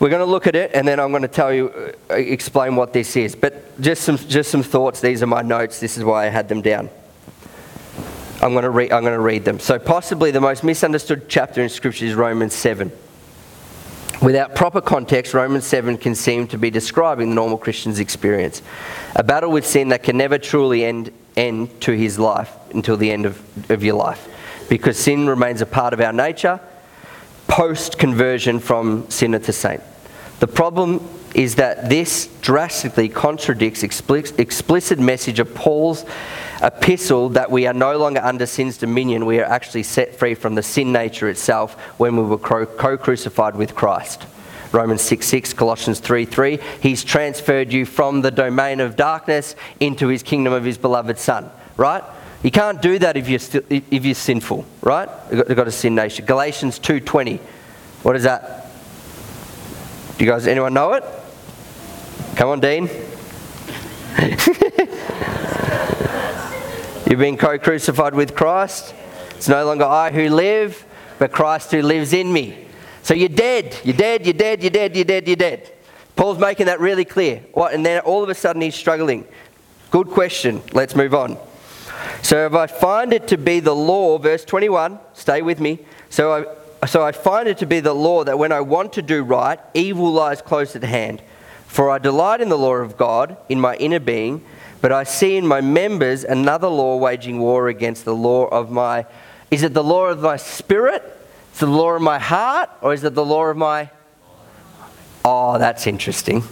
[0.00, 2.76] We're going to look at it, and then I'm going to tell you, uh, explain
[2.76, 3.34] what this is.
[3.34, 5.00] But just some, just some thoughts.
[5.00, 5.80] These are my notes.
[5.80, 6.88] This is why I had them down.
[8.40, 9.58] I'm going, to read, I'm going to read them.
[9.58, 12.92] So, possibly the most misunderstood chapter in Scripture is Romans 7.
[14.22, 18.62] Without proper context, Romans 7 can seem to be describing the normal Christian's experience.
[19.16, 23.10] A battle with sin that can never truly end, end to his life until the
[23.10, 24.28] end of, of your life.
[24.68, 26.60] Because sin remains a part of our nature
[27.48, 29.82] post conversion from sinner to saint.
[30.38, 30.98] The problem
[31.38, 36.04] is that this drastically contradicts explicit message of Paul's
[36.60, 40.56] epistle that we are no longer under sin's dominion, we are actually set free from
[40.56, 44.26] the sin nature itself when we were co crucified with Christ.
[44.72, 46.58] Romans 6 6, Colossians 3 3.
[46.82, 51.48] He's transferred you from the domain of darkness into his kingdom of his beloved Son,
[51.76, 52.02] right?
[52.42, 55.08] You can't do that if you're, still, if you're sinful, right?
[55.30, 56.24] You've got a sin nature.
[56.24, 57.38] Galatians 2.20.
[58.02, 58.72] What is that?
[60.18, 61.04] Do you guys, anyone know it?
[62.38, 62.84] Come on, Dean.
[67.10, 68.94] You've been co crucified with Christ.
[69.30, 70.86] It's no longer I who live,
[71.18, 72.66] but Christ who lives in me.
[73.02, 73.76] So you're dead.
[73.82, 75.72] You're dead, you're dead, you're dead, you're dead, you're dead.
[76.14, 77.42] Paul's making that really clear.
[77.54, 77.74] What?
[77.74, 79.26] And then all of a sudden he's struggling.
[79.90, 80.62] Good question.
[80.72, 81.38] Let's move on.
[82.22, 85.80] So if I find it to be the law, verse 21, stay with me.
[86.08, 86.46] So
[86.82, 89.24] I, so I find it to be the law that when I want to do
[89.24, 91.20] right, evil lies close at hand.
[91.68, 94.44] For I delight in the law of God in my inner being
[94.80, 99.06] but I see in my members another law waging war against the law of my.
[99.50, 101.02] Is it the law of my spirit?
[101.52, 102.70] Is the law of my heart?
[102.80, 103.90] Or is it the law of my.
[105.24, 106.44] Oh, that's interesting.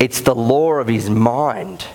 [0.00, 1.86] It's the law of his mind.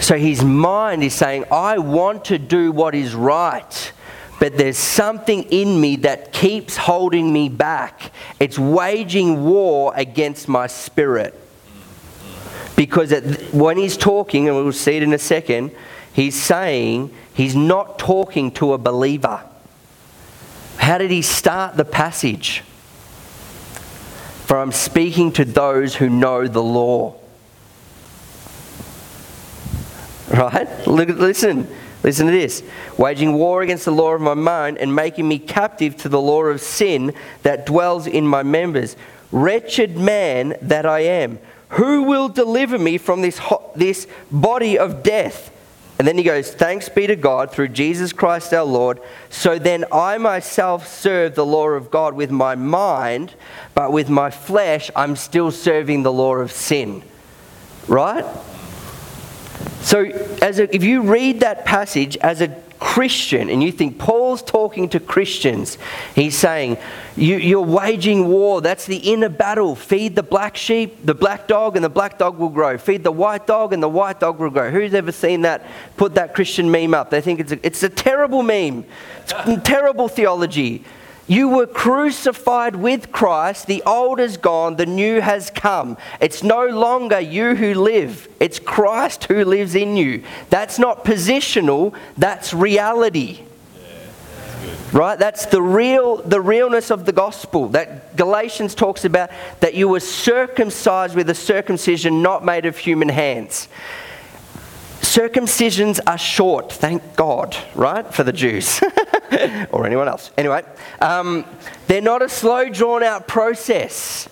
[0.00, 3.92] So his mind is saying, I want to do what is right,
[4.40, 8.12] but there's something in me that keeps holding me back.
[8.40, 11.40] It's waging war against my spirit.
[12.76, 15.70] Because it, when he's talking, and we'll see it in a second,
[16.12, 19.42] he's saying he's not talking to a believer.
[20.76, 22.62] How did he start the passage?
[24.46, 27.14] For I'm speaking to those who know the law.
[30.30, 30.86] Right?
[30.86, 31.68] Look, listen.
[32.04, 32.62] Listen to this.
[32.98, 36.44] Waging war against the law of my mind and making me captive to the law
[36.44, 38.94] of sin that dwells in my members.
[39.32, 41.38] Wretched man that I am.
[41.70, 43.40] Who will deliver me from this,
[43.74, 45.50] this body of death?
[45.98, 49.00] And then he goes, Thanks be to God through Jesus Christ our Lord.
[49.30, 53.32] So then I myself serve the law of God with my mind,
[53.74, 57.02] but with my flesh I'm still serving the law of sin.
[57.88, 58.26] Right?
[59.84, 60.04] So
[60.40, 64.88] as a, if you read that passage as a Christian, and you think Paul's talking
[64.90, 65.78] to Christians,
[66.14, 66.78] he's saying,
[67.16, 68.60] you, are waging war.
[68.60, 69.76] That's the inner battle.
[69.76, 72.78] Feed the black sheep, the black dog, and the black dog will grow.
[72.78, 74.70] Feed the white dog, and the white dog will grow.
[74.70, 75.66] Who's ever seen that?
[75.96, 77.10] Put that Christian meme up.
[77.10, 78.84] They think it's a, it's a terrible meme,
[79.22, 80.84] it's terrible theology.
[81.26, 83.66] You were crucified with Christ.
[83.66, 85.96] The old is gone, the new has come.
[86.20, 90.22] It's no longer you who live, it's Christ who lives in you.
[90.50, 93.40] That's not positional, that's reality.
[94.92, 95.18] right?
[95.18, 97.68] That's the real the realness of the gospel.
[97.68, 103.08] That Galatians talks about that you were circumcised with a circumcision not made of human
[103.08, 103.68] hands.
[105.04, 108.12] Circumcisions are short, thank God, right?
[108.12, 108.80] For the Jews
[109.70, 110.32] or anyone else.
[110.38, 110.64] Anyway,
[110.98, 111.44] um,
[111.86, 114.30] they're not a slow, drawn out process,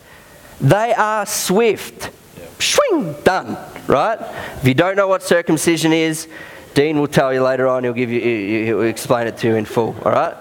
[0.62, 2.10] they are swift.
[2.58, 4.18] Swing, done, right?
[4.56, 6.26] If you don't know what circumcision is,
[6.72, 8.20] Dean will tell you later on, he'll, give you,
[8.64, 10.36] he'll explain it to you in full, all right?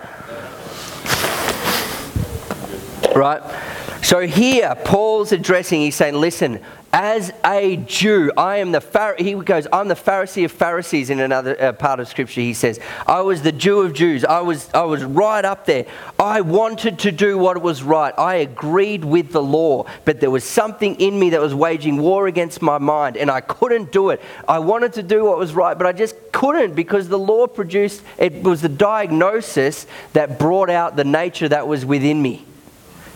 [3.13, 3.70] Right?
[4.12, 6.60] So here, Paul's addressing, he's saying, listen,
[6.91, 11.21] as a Jew, I am the Phar- he goes, I'm the Pharisee of Pharisees in
[11.21, 12.41] another uh, part of Scripture.
[12.41, 14.26] He says, I was the Jew of Jews.
[14.26, 15.86] I was, I was right up there.
[16.19, 18.13] I wanted to do what was right.
[18.17, 22.28] I agreed with the law, but there was something in me that was waging war
[22.28, 24.21] against my mind, and I couldn't do it.
[24.45, 28.04] I wanted to do what was right, but I just couldn't because the law produced,
[28.17, 32.45] it was the diagnosis that brought out the nature that was within me.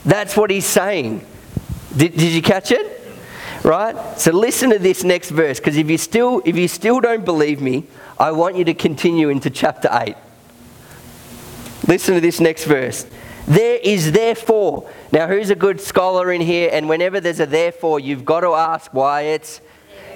[0.06, 1.26] That's what he's saying.
[1.96, 3.02] Did, did you catch it?
[3.64, 4.20] Right?
[4.20, 7.62] So listen to this next verse, because if you still if you still don't believe
[7.62, 7.86] me,
[8.20, 10.16] I want you to continue into chapter 8.
[11.88, 13.08] Listen to this next verse.
[13.48, 14.90] There is therefore.
[15.12, 16.70] Now, who's a good scholar in here?
[16.72, 19.62] And whenever there's a therefore, you've got to ask why it's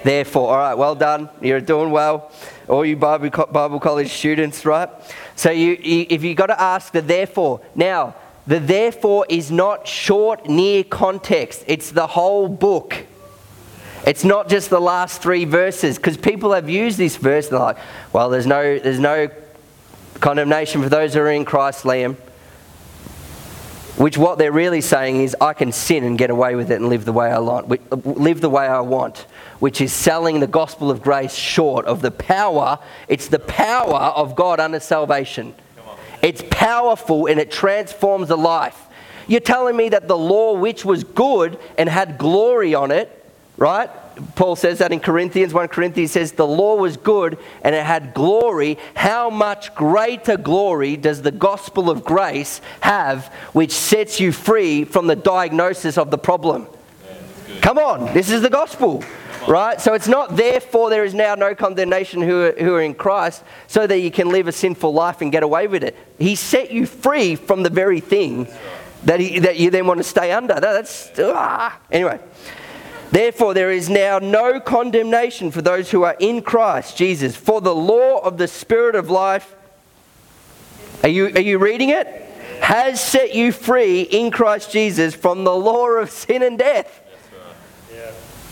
[0.02, 0.50] therefore.
[0.50, 1.28] All right, well done.
[1.40, 2.32] You're doing well.
[2.68, 4.88] All you Bible, Bible college students, right?
[5.36, 7.60] So, you, you, if you've got to ask the therefore.
[7.74, 8.16] Now,
[8.50, 13.06] the therefore is not short, near context, it's the whole book.
[14.04, 17.60] It's not just the last three verses, because people have used this verse and they're
[17.60, 17.78] like,
[18.12, 19.30] well, there's no, there's no
[20.18, 22.16] condemnation for those who are in Christ, Liam.
[23.96, 26.88] Which what they're really saying is, I can sin and get away with it and
[26.88, 27.68] live the way I want,
[28.04, 29.26] live the way I want,
[29.60, 32.80] which is selling the gospel of grace short of the power.
[33.06, 35.54] It's the power of God under salvation.
[36.22, 38.86] It's powerful and it transforms a life.
[39.26, 43.16] You're telling me that the law, which was good and had glory on it,
[43.56, 43.88] right?
[44.34, 45.54] Paul says that in Corinthians.
[45.54, 48.78] 1 Corinthians says the law was good and it had glory.
[48.94, 55.06] How much greater glory does the gospel of grace have, which sets you free from
[55.06, 56.66] the diagnosis of the problem?
[57.04, 59.04] Yeah, Come on, this is the gospel.
[59.50, 59.80] Right?
[59.80, 63.42] So it's not therefore there is now no condemnation who are, who are in Christ
[63.66, 65.96] so that you can live a sinful life and get away with it.
[66.20, 68.46] He set you free from the very thing
[69.02, 70.60] that, he, that you then want to stay under.
[70.60, 71.76] That's, ah.
[71.90, 72.20] Anyway.
[73.10, 77.34] Therefore, there is now no condemnation for those who are in Christ Jesus.
[77.34, 79.56] For the law of the Spirit of life,
[81.02, 82.06] are you, are you reading it?
[82.60, 87.00] Has set you free in Christ Jesus from the law of sin and death.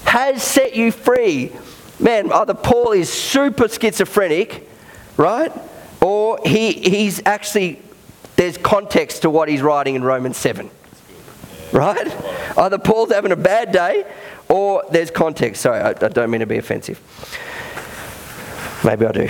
[0.05, 1.53] Has set you free.
[2.01, 4.69] Man, either Paul is super schizophrenic,
[5.17, 5.53] right?
[6.01, 7.83] Or he, he's actually,
[8.37, 10.71] there's context to what he's writing in Romans 7.
[11.73, 12.17] Right?
[12.57, 14.07] Either Paul's having a bad day
[14.49, 15.63] or there's context.
[15.63, 17.01] Sorry, I, I don't mean to be offensive.
[18.85, 19.29] Maybe I do.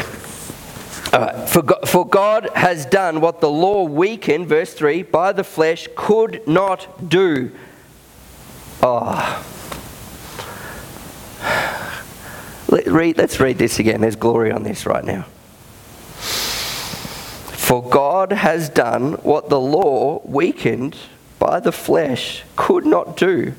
[1.13, 1.49] All right.
[1.49, 5.89] For, God, for God has done what the law weakened, verse 3, by the flesh
[5.97, 7.51] could not do.
[8.83, 9.45] Oh.
[12.69, 14.01] Let, read, let's read this again.
[14.01, 15.23] There's glory on this right now.
[17.57, 20.97] For God has done what the law weakened
[21.39, 23.55] by the flesh could not do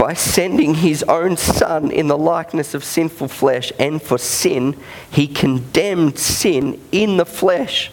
[0.00, 4.74] by sending his own son in the likeness of sinful flesh, and for sin,
[5.10, 7.90] he condemned sin in the flesh.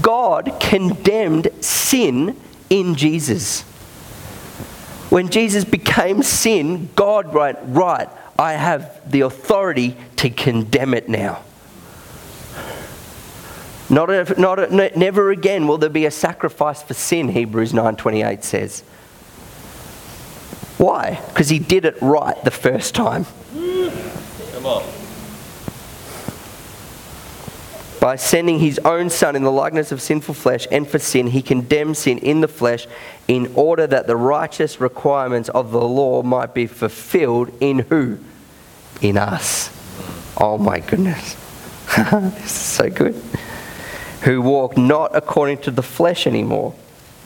[0.00, 3.64] God condemned sin in Jesus.
[5.14, 11.44] When Jesus became sin, God went, Right, I have the authority to condemn it now.
[13.88, 18.42] Not, a, not a, never again will there be a sacrifice for sin, Hebrews 9:28
[18.42, 18.80] says.
[20.78, 21.22] Why?
[21.28, 23.26] Because he did it right the first time.
[23.52, 25.03] Come on.
[28.04, 31.40] By sending his own son in the likeness of sinful flesh and for sin, he
[31.40, 32.86] condemned sin in the flesh
[33.28, 38.18] in order that the righteous requirements of the law might be fulfilled in who?
[39.00, 39.70] In us.
[40.38, 41.34] Oh my goodness.
[41.96, 43.14] this is so good.
[44.24, 46.74] Who walk not according to the flesh anymore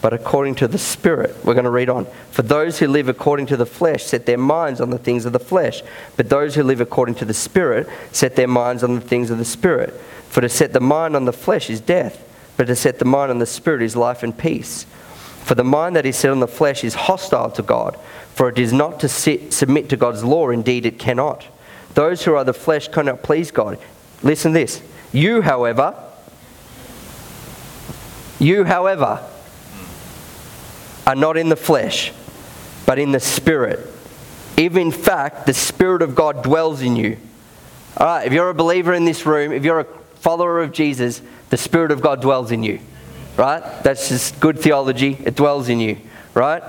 [0.01, 1.35] but according to the Spirit.
[1.45, 2.07] We're going to read on.
[2.31, 5.33] For those who live according to the flesh set their minds on the things of
[5.33, 5.83] the flesh,
[6.17, 9.39] but those who live according to the Spirit set their minds on the things of
[9.39, 10.01] the Spirit.
[10.29, 12.25] For to set the mind on the flesh is death,
[12.57, 14.85] but to set the mind on the Spirit is life and peace.
[15.45, 17.99] For the mind that is set on the flesh is hostile to God,
[18.35, 21.47] for it is not to sit, submit to God's law, indeed it cannot.
[21.95, 23.79] Those who are the flesh cannot please God.
[24.23, 24.83] Listen to this.
[25.13, 25.95] You, however,
[28.39, 29.27] you, however,
[31.07, 32.13] are not in the flesh,
[32.85, 33.81] but in the Spirit.
[34.57, 37.17] If in fact the Spirit of God dwells in you.
[37.97, 39.87] All right, if you're a believer in this room, if you're a
[40.21, 42.81] follower of Jesus, the Spirit of God dwells in you.
[43.37, 43.63] Right?
[43.83, 45.17] That's just good theology.
[45.25, 45.99] It dwells in you.
[46.35, 46.63] Right?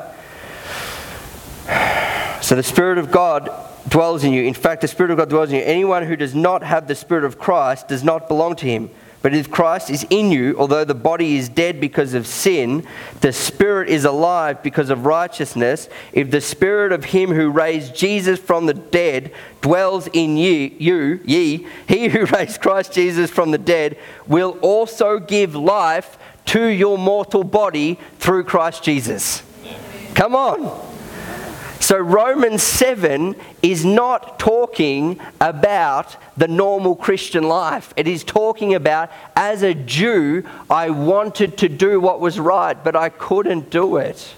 [2.41, 3.49] So the Spirit of God
[3.87, 4.43] dwells in you.
[4.43, 5.63] In fact, the Spirit of God dwells in you.
[5.63, 8.89] Anyone who does not have the Spirit of Christ does not belong to him.
[9.21, 12.87] But if Christ is in you, although the body is dead because of sin,
[13.19, 15.89] the spirit is alive because of righteousness.
[16.13, 21.19] If the spirit of him who raised Jesus from the dead dwells in ye, you,
[21.25, 26.97] ye, he who raised Christ Jesus from the dead will also give life to your
[26.97, 29.43] mortal body through Christ Jesus.
[30.15, 30.88] Come on.
[31.89, 37.95] So, Romans 7 is not talking about the normal Christian life.
[37.97, 42.95] It is talking about, as a Jew, I wanted to do what was right, but
[42.95, 44.35] I couldn't do it.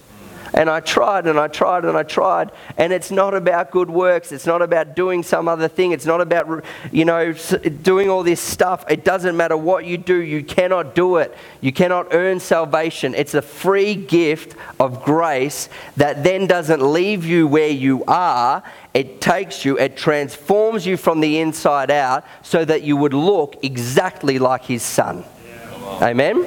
[0.53, 2.51] And I tried and I tried and I tried.
[2.77, 4.31] And it's not about good works.
[4.31, 5.91] It's not about doing some other thing.
[5.91, 7.33] It's not about, you know,
[7.81, 8.83] doing all this stuff.
[8.89, 10.15] It doesn't matter what you do.
[10.15, 11.35] You cannot do it.
[11.61, 13.15] You cannot earn salvation.
[13.15, 18.63] It's a free gift of grace that then doesn't leave you where you are.
[18.93, 23.57] It takes you, it transforms you from the inside out so that you would look
[23.63, 25.23] exactly like his son.
[25.45, 26.09] Yeah.
[26.09, 26.45] Amen?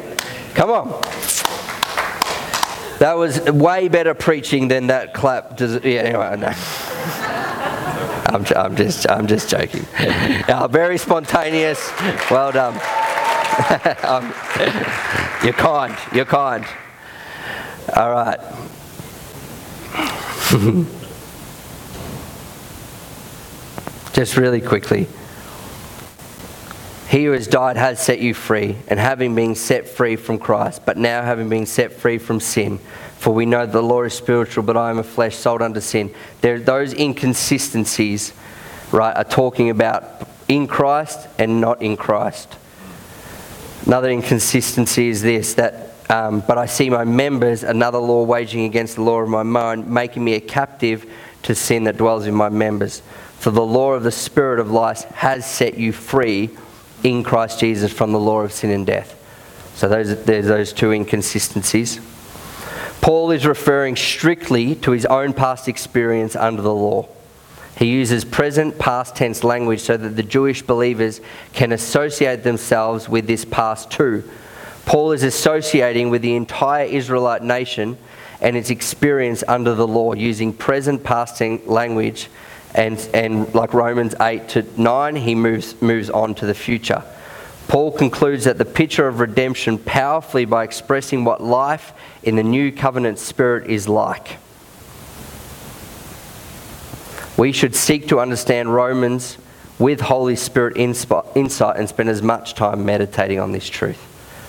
[0.55, 1.03] Come on.
[2.99, 5.57] That was way better preaching than that clap.
[5.57, 6.53] Does, yeah, anyway, no.
[8.35, 9.87] I'm, I'm, just, I'm just joking.
[10.47, 11.91] Uh, very spontaneous.
[12.31, 12.75] Well done.
[14.03, 14.33] um,
[15.43, 15.97] you're kind.
[16.13, 16.67] You're kind.
[17.97, 18.39] All right.
[24.13, 25.09] just really quickly.
[27.15, 30.85] He who has died has set you free, and having been set free from Christ,
[30.85, 32.79] but now having been set free from sin.
[33.19, 36.13] For we know the law is spiritual, but I am a flesh sold under sin.
[36.41, 38.33] There, those inconsistencies,
[38.91, 42.57] right, are talking about in Christ and not in Christ.
[43.87, 48.97] Another inconsistency is this that, um, but I see my members, another law waging against
[48.97, 51.09] the law of my mind, making me a captive
[51.45, 53.03] to sin that dwells in my members.
[53.39, 56.51] For the law of the Spirit of life has set you free
[57.05, 59.21] in Christ Jesus from the law of sin and death.
[59.77, 62.01] So those, there's those two inconsistencies.
[63.01, 67.07] Paul is referring strictly to his own past experience under the law.
[67.77, 71.21] He uses present past tense language so that the Jewish believers
[71.53, 74.29] can associate themselves with this past too.
[74.87, 77.99] Paul is associating with the entire Israelite nation
[78.41, 82.29] and its experience under the law using present past language
[82.75, 87.03] and, and like Romans 8 to 9, he moves, moves on to the future.
[87.69, 92.71] Paul concludes that the picture of redemption powerfully by expressing what life in the new
[92.71, 94.39] covenant spirit is like.
[97.37, 99.39] We should seek to understand Romans
[99.79, 104.01] with Holy Spirit insight and spend as much time meditating on this truth.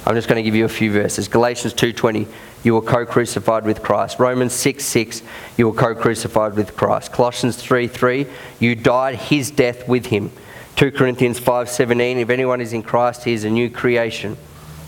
[0.06, 1.28] I'm just going to give you a few verses.
[1.28, 2.28] Galatians 2:20
[2.66, 4.18] you were co crucified with Christ.
[4.20, 5.22] Romans 6 6,
[5.56, 7.12] you were co crucified with Christ.
[7.12, 8.26] Colossians 3 3,
[8.60, 10.32] you died his death with him.
[10.76, 14.36] 2 Corinthians 5 17, if anyone is in Christ, he is a new creation.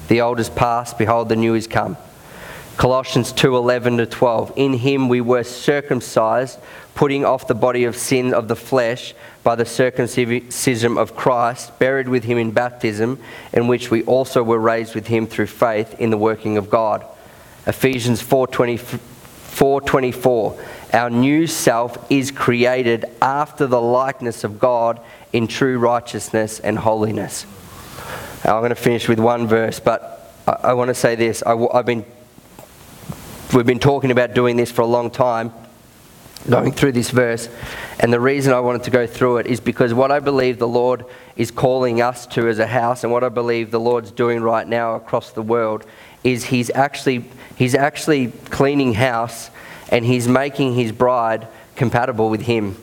[0.08, 1.98] The old is past, behold, the new is come.
[2.78, 6.58] Colossians 2 11 to 12, in him we were circumcised,
[6.96, 9.14] putting off the body of sin of the flesh
[9.44, 13.20] by the circumcision of Christ, buried with him in baptism,
[13.54, 17.06] in which we also were raised with him through faith in the working of God
[17.68, 20.58] Ephesians 4:24.
[20.94, 25.02] Our new self is created after the likeness of God
[25.34, 27.46] in true righteousness and holiness.
[28.46, 31.44] Now, I'm going to finish with one verse, but I, I want to say this.
[31.46, 32.06] I, I've been,
[33.54, 35.52] we've been talking about doing this for a long time,
[36.50, 37.50] going through this verse,
[38.00, 40.68] and the reason I wanted to go through it is because what I believe the
[40.68, 41.04] Lord
[41.36, 44.68] is calling us to as a house, and what I believe the Lord's doing right
[44.68, 45.86] now across the world,
[46.32, 47.26] is He's actually
[47.58, 49.50] He's actually cleaning house
[49.90, 52.78] and he's making his bride compatible with him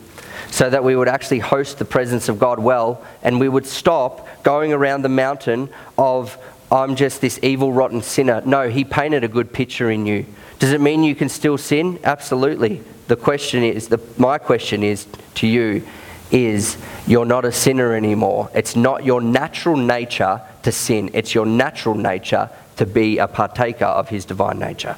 [0.51, 4.27] so that we would actually host the presence of God well and we would stop
[4.43, 6.37] going around the mountain of,
[6.73, 8.43] I'm just this evil, rotten sinner.
[8.45, 10.27] No, he painted a good picture in you.
[10.59, 12.01] Does it mean you can still sin?
[12.03, 12.83] Absolutely.
[13.07, 15.87] The question is, the, my question is to you,
[16.33, 18.51] is you're not a sinner anymore.
[18.55, 23.85] It's not your natural nature to sin, it's your natural nature to be a partaker
[23.85, 24.97] of his divine nature,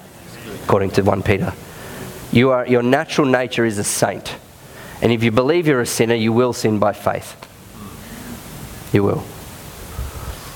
[0.64, 1.52] according to 1 Peter.
[2.32, 4.36] You are, your natural nature is a saint.
[5.02, 7.36] And if you believe you're a sinner, you will sin by faith.
[8.92, 9.24] You will.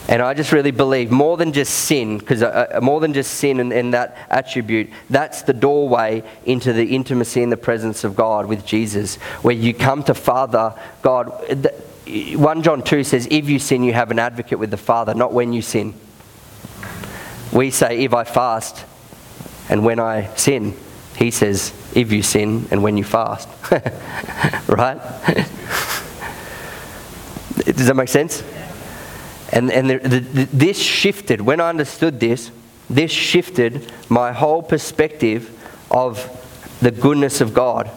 [0.09, 3.35] And I just really believe more than just sin, because uh, uh, more than just
[3.35, 8.17] sin and, and, that attribute, that's the doorway into the intimacy and the presence of
[8.17, 11.31] God with Jesus, where you come to Father God.
[12.07, 15.33] 1 John 2 says, If you sin, you have an advocate with the Father, not
[15.33, 15.95] when you sin.
[17.53, 18.85] We say, if I fast
[19.69, 20.77] and when I sin.
[21.17, 23.49] He says, if you sin and when you fast.
[24.69, 24.99] right?
[27.65, 28.43] Does that make sense?
[29.53, 32.51] And, and the, the, the, this shifted, when I understood this,
[32.89, 35.57] this shifted my whole perspective
[35.91, 36.37] of
[36.81, 37.91] the goodness of God.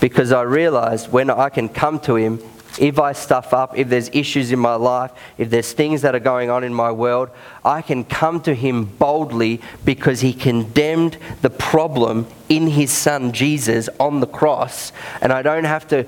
[0.00, 2.40] Because I realized when I can come to Him
[2.80, 6.20] if I stuff up, if there's issues in my life, if there's things that are
[6.20, 7.30] going on in my world,
[7.64, 13.88] I can come to Him boldly because He condemned the problem in His Son Jesus
[14.00, 14.92] on the cross.
[15.20, 16.06] And I don't have to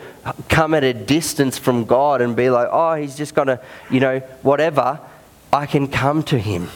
[0.48, 3.60] come at a distance from God and be like, oh, He's just going to,
[3.90, 5.00] you know, whatever.
[5.52, 6.68] I can come to Him.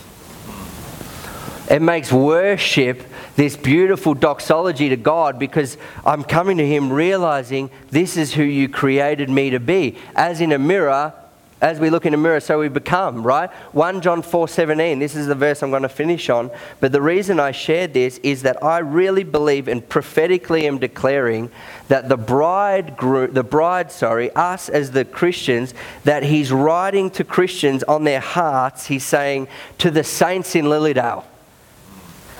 [1.70, 3.02] It makes worship
[3.36, 8.68] this beautiful doxology to God because I'm coming to Him realizing this is who you
[8.68, 9.96] created me to be.
[10.14, 11.12] As in a mirror,
[11.60, 13.50] as we look in a mirror, so we become, right?
[13.72, 16.50] 1 John 4 17, this is the verse I'm going to finish on.
[16.78, 21.50] But the reason I shared this is that I really believe and prophetically am declaring
[21.88, 25.72] that the bride, the bride, sorry, us as the Christians,
[26.04, 31.24] that he's writing to Christians on their hearts, he's saying to the saints in Lilydale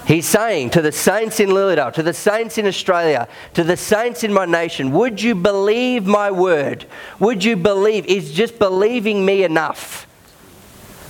[0.07, 4.23] He's saying to the saints in Lilydale, to the saints in Australia, to the saints
[4.23, 6.85] in my nation, would you believe my word?
[7.21, 8.05] Would you believe?
[8.05, 10.07] Is just believing me enough?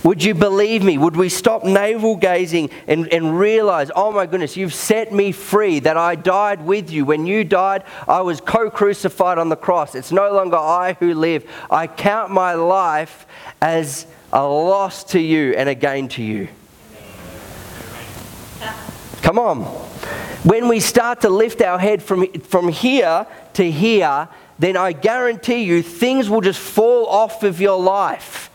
[0.05, 0.97] Would you believe me?
[0.97, 5.79] Would we stop navel gazing and, and realize, oh my goodness, you've set me free,
[5.79, 7.05] that I died with you.
[7.05, 9.95] When you died, I was co crucified on the cross.
[9.95, 11.49] It's no longer I who live.
[11.69, 13.25] I count my life
[13.61, 16.49] as a loss to you and a gain to you.
[19.25, 19.63] Come on.
[20.43, 25.63] When we start to lift our head from, from here to here, then I guarantee
[25.63, 28.51] you things will just fall off of your life.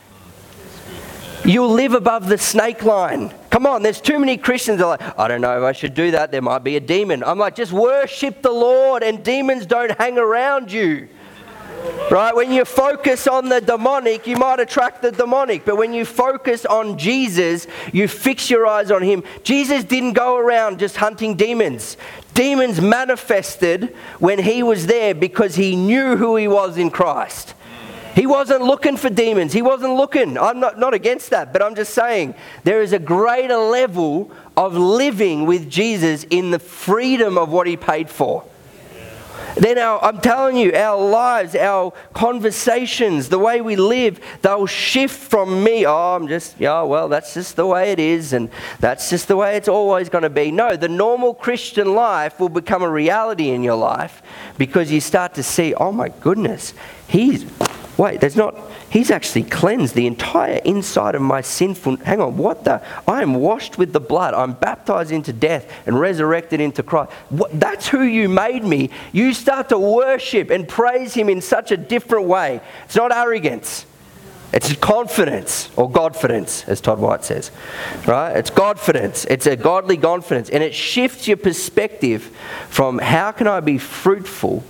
[1.44, 3.34] You'll live above the snake line.
[3.50, 5.94] Come on, there's too many Christians that are like, I don't know if I should
[5.94, 6.30] do that.
[6.30, 7.24] There might be a demon.
[7.24, 11.08] I'm like, just worship the Lord, and demons don't hang around you.
[12.10, 12.34] Right?
[12.34, 15.64] When you focus on the demonic, you might attract the demonic.
[15.64, 19.22] But when you focus on Jesus, you fix your eyes on Him.
[19.44, 21.96] Jesus didn't go around just hunting demons.
[22.34, 27.54] Demons manifested when He was there because He knew who He was in Christ.
[28.16, 29.52] He wasn't looking for demons.
[29.52, 30.36] He wasn't looking.
[30.36, 34.76] I'm not, not against that, but I'm just saying there is a greater level of
[34.76, 38.44] living with Jesus in the freedom of what He paid for
[39.56, 45.16] then our, I'm telling you, our lives, our conversations, the way we live, they'll shift
[45.16, 49.10] from me, oh, I'm just, yeah, well, that's just the way it is, and that's
[49.10, 50.50] just the way it's always going to be.
[50.50, 54.22] No, the normal Christian life will become a reality in your life
[54.58, 56.74] because you start to see, oh my goodness,
[57.08, 57.44] he's,
[57.96, 58.56] wait, there's not,
[58.90, 61.96] He's actually cleansed the entire inside of my sinful.
[61.98, 62.82] Hang on, what the?
[63.06, 64.34] I am washed with the blood.
[64.34, 67.12] I'm baptized into death and resurrected into Christ.
[67.28, 68.90] What, that's who you made me.
[69.12, 72.60] You start to worship and praise Him in such a different way.
[72.84, 73.86] It's not arrogance.
[74.52, 77.52] It's confidence or godfidence, as Todd White says.
[78.08, 78.36] Right?
[78.36, 79.24] It's godfidence.
[79.30, 80.50] It's a godly confidence.
[80.50, 82.36] And it shifts your perspective
[82.68, 84.64] from how can I be fruitful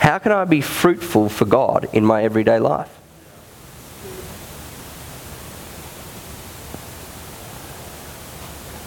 [0.00, 2.90] how can I be fruitful for God in my everyday life?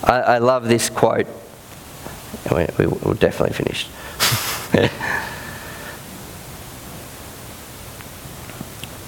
[0.03, 1.27] I, I love this quote.
[2.51, 3.89] We, we, we're definitely finished.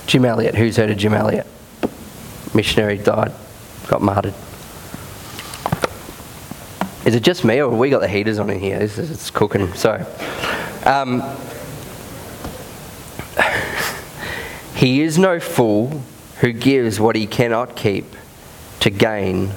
[0.07, 0.53] Jim Elliot.
[0.53, 1.47] Who's heard of Jim Elliot?
[2.53, 3.33] Missionary died,
[3.87, 4.35] got martyred.
[7.03, 8.77] Is it just me, or have we got the heaters on in here?
[8.77, 9.73] This is, it's cooking.
[9.73, 10.03] Sorry.
[10.85, 11.21] um,
[14.75, 16.01] He is no fool
[16.41, 18.13] who gives what he cannot keep
[18.81, 19.47] to gain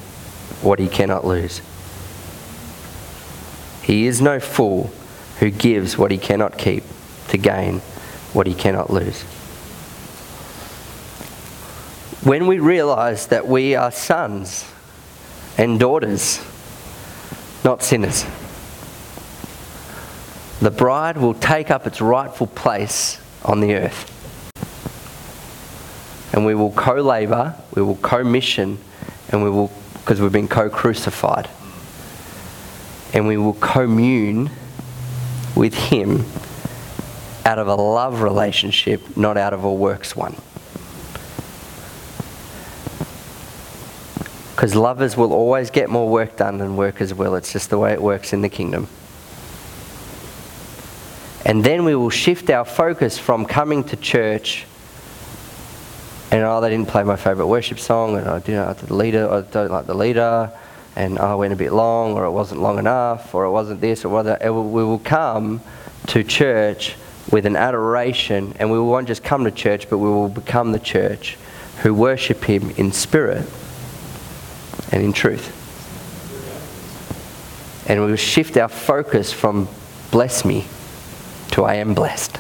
[0.63, 1.61] what he cannot lose.
[3.83, 4.93] He is no fool
[5.41, 6.85] who gives what he cannot keep
[7.29, 7.81] to gain
[8.33, 9.23] what he cannot lose.
[12.23, 14.71] When we realize that we are sons
[15.57, 16.41] and daughters,
[17.65, 18.25] not sinners,
[20.61, 24.15] the bride will take up its rightful place on the earth
[26.39, 28.79] and we will co labor, we will co mission,
[29.31, 31.51] and we will, because we've been co crucified,
[33.13, 34.49] and we will commune
[35.57, 36.25] with Him
[37.45, 40.37] out of a love relationship, not out of a works one.
[44.55, 47.35] Because lovers will always get more work done than workers will.
[47.35, 48.87] It's just the way it works in the kingdom.
[51.45, 54.67] And then we will shift our focus from coming to church
[56.31, 59.31] and oh, they didn't play my favourite worship song, and I didn't like the leader,
[59.31, 60.53] I don't like the leader,
[60.95, 64.05] and I went a bit long, or it wasn't long enough, or it wasn't this,
[64.05, 65.63] or whether we will come
[66.09, 66.97] to church
[67.31, 70.79] with an adoration, and we won't just come to church, but we will become the
[70.79, 71.37] church
[71.83, 73.47] who worship him in spirit
[74.93, 75.55] and in truth.
[77.89, 79.69] And we will shift our focus from
[80.11, 80.67] bless me
[81.53, 82.35] to I am blessed,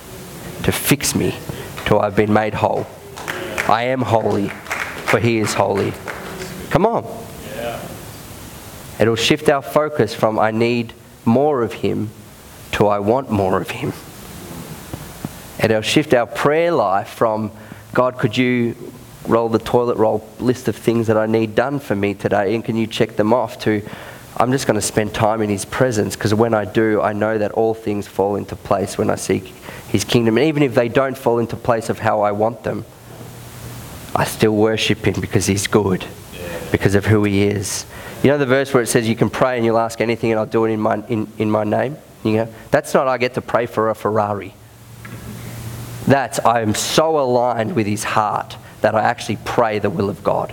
[0.65, 1.35] to fix me
[1.87, 2.87] to I've been made whole.
[3.69, 5.93] I am holy, for he is holy.
[6.71, 7.05] Come on.
[8.99, 10.93] It'll shift our focus from I need
[11.25, 12.11] more of him
[12.73, 13.93] to I want more of him.
[15.63, 17.53] It'll shift our prayer life from
[17.93, 18.77] God, could you
[19.27, 22.65] roll the toilet roll list of things that I need done for me today, and
[22.65, 23.59] can you check them off?
[23.61, 23.83] To
[24.37, 27.39] I'm just going to spend time in His presence because when I do, I know
[27.39, 29.47] that all things fall into place when I seek
[29.89, 30.39] His kingdom.
[30.39, 32.85] And even if they don't fall into place of how I want them,
[34.19, 36.05] I still worship Him because He's good,
[36.73, 37.87] because of who He is.
[38.25, 40.41] You know the verse where it says you can pray and you'll ask anything and
[40.41, 41.97] I'll do it in my, in, in my name?
[42.25, 44.55] You know, that's not I get to pray for a Ferrari.
[46.09, 50.25] That's I am so aligned with His heart that I actually pray the will of
[50.25, 50.53] God.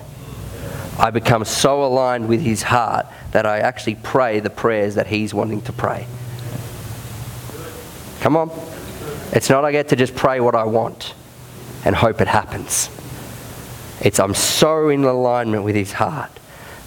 [0.99, 5.34] I become so aligned with His heart that I actually pray the prayers that He's
[5.34, 6.05] wanting to pray.
[8.20, 8.51] Come on.
[9.32, 11.16] It's not I get to just pray what I want
[11.84, 12.94] and hope it happens.
[14.01, 16.31] It's I'm so in alignment with His heart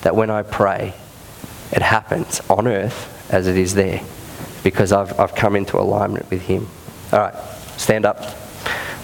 [0.03, 0.95] that when I pray,
[1.73, 4.03] it happens on earth as it is there
[4.63, 6.69] because I've, I've come into alignment with Him.
[7.13, 7.35] All right,
[7.77, 8.19] stand up.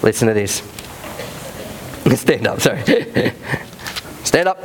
[0.03, 0.61] Listen to this.
[2.15, 2.83] Stand up, sorry.
[4.23, 4.59] Stand up.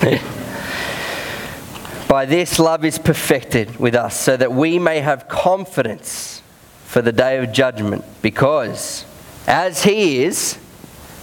[2.08, 6.40] By this, love is perfected with us, so that we may have confidence
[6.84, 9.04] for the day of judgment, because
[9.48, 10.56] as He is,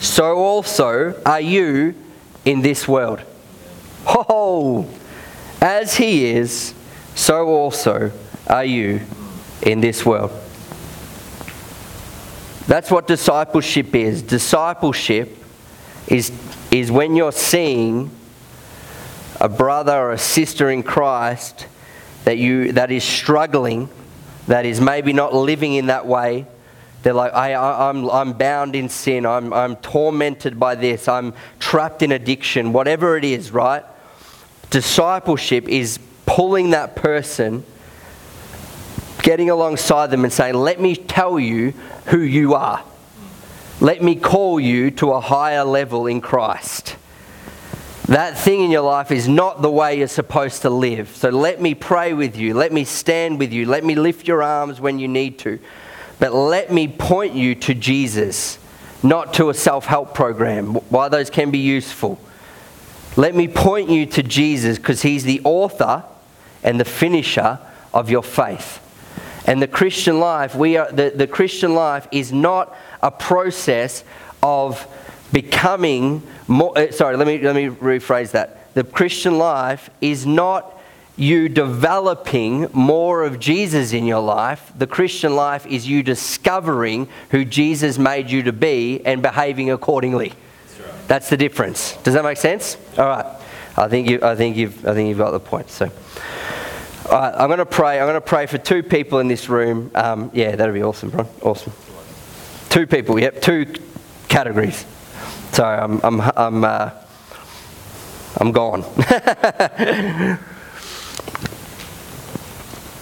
[0.01, 1.95] so also are you
[2.43, 3.21] in this world.
[4.05, 4.89] Oh,
[5.61, 6.73] as He is,
[7.13, 8.11] so also
[8.47, 9.01] are you
[9.61, 10.31] in this world.
[12.67, 14.23] That's what discipleship is.
[14.23, 15.37] Discipleship
[16.07, 16.31] is,
[16.71, 18.09] is when you're seeing
[19.39, 21.67] a brother or a sister in Christ
[22.25, 23.87] that, you, that is struggling,
[24.47, 26.47] that is maybe not living in that way.
[27.03, 27.55] They're like, I,
[27.89, 29.25] I'm, I'm bound in sin.
[29.25, 31.07] I'm, I'm tormented by this.
[31.07, 32.73] I'm trapped in addiction.
[32.73, 33.83] Whatever it is, right?
[34.69, 37.63] Discipleship is pulling that person,
[39.23, 41.71] getting alongside them and saying, Let me tell you
[42.05, 42.83] who you are.
[43.79, 46.97] Let me call you to a higher level in Christ.
[48.05, 51.15] That thing in your life is not the way you're supposed to live.
[51.15, 52.53] So let me pray with you.
[52.53, 53.65] Let me stand with you.
[53.65, 55.59] Let me lift your arms when you need to.
[56.21, 58.59] But let me point you to Jesus,
[59.01, 60.75] not to a self help program.
[60.75, 62.19] While those can be useful,
[63.17, 66.03] let me point you to Jesus because he's the author
[66.61, 67.57] and the finisher
[67.91, 68.77] of your faith.
[69.47, 74.03] And the Christian life, we are, the, the Christian life is not a process
[74.43, 74.85] of
[75.33, 76.77] becoming more.
[76.77, 78.71] Uh, sorry, let me, let me rephrase that.
[78.75, 80.79] The Christian life is not
[81.17, 84.71] you developing more of Jesus in your life.
[84.77, 90.33] The Christian life is you discovering who Jesus made you to be and behaving accordingly.
[90.77, 91.97] That's, That's the difference.
[91.97, 92.77] Does that make sense?
[92.97, 93.25] All right.
[93.77, 95.69] I think, you, I, think you've, I think you've got the point.
[95.69, 95.89] So,
[97.09, 97.99] all right, I'm going to pray.
[97.99, 99.91] I'm going to pray for two people in this room.
[99.95, 101.13] Um, yeah, that'd be awesome.
[101.41, 101.73] Awesome.
[102.69, 103.73] Two people, yep, two
[104.29, 104.85] categories.
[105.51, 106.91] Sorry, I'm, I'm, I'm, uh,
[108.37, 108.85] I'm gone.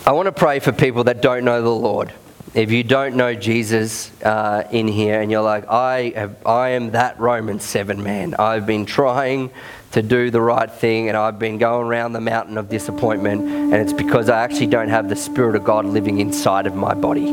[0.10, 2.12] I want to pray for people that don't know the Lord.
[2.56, 6.90] If you don't know Jesus uh, in here and you're like, I, have, I am
[6.94, 9.52] that Romans 7 man, I've been trying
[9.92, 13.76] to do the right thing and I've been going around the mountain of disappointment, and
[13.76, 17.32] it's because I actually don't have the Spirit of God living inside of my body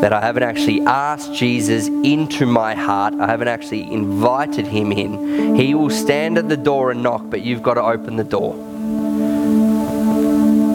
[0.00, 3.14] that I haven't actually asked Jesus into my heart.
[3.14, 5.56] I haven't actually invited him in.
[5.56, 8.73] He will stand at the door and knock, but you've got to open the door.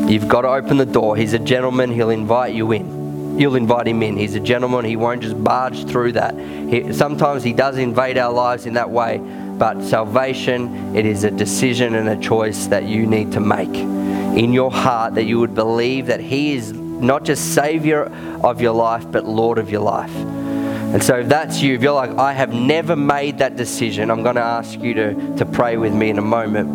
[0.09, 1.15] You've got to open the door.
[1.15, 3.37] He's a gentleman, he'll invite you in.
[3.39, 4.17] You'll invite him in.
[4.17, 6.35] He's a gentleman, he won't just barge through that.
[6.37, 11.31] He, sometimes he does invade our lives in that way, but salvation, it is a
[11.31, 15.53] decision and a choice that you need to make in your heart that you would
[15.53, 18.05] believe that he is not just Savior
[18.43, 20.15] of your life, but Lord of your life.
[20.15, 24.23] And so, if that's you, if you're like, I have never made that decision, I'm
[24.23, 26.69] going to ask you to, to pray with me in a moment.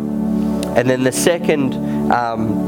[0.77, 1.73] And then the second
[2.11, 2.64] um,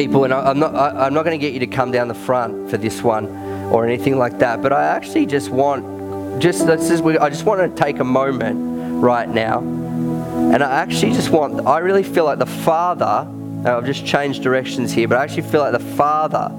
[0.00, 2.08] people, and I, am not, I, I'm not going to get you to come down
[2.08, 3.26] the front for this one
[3.70, 7.60] or anything like that, but I actually just want, just this is, I just want
[7.60, 9.58] to take a moment right now.
[9.58, 13.28] And I actually just want, I really feel like the Father,
[13.66, 16.50] I've just changed directions here, but I actually feel like the Father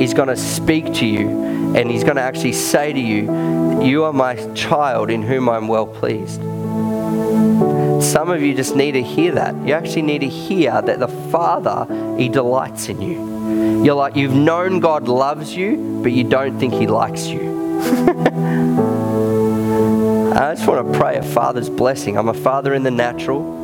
[0.00, 1.28] is going to speak to you
[1.76, 5.68] and He's going to actually say to you, You are my child in whom I'm
[5.68, 6.40] well pleased.
[8.02, 9.54] Some of you just need to hear that.
[9.66, 13.84] You actually need to hear that the Father, He delights in you.
[13.84, 17.80] You're like, you've known God loves you, but you don't think He likes you.
[20.32, 22.16] I just want to pray a Father's blessing.
[22.16, 23.58] I'm a father in the natural.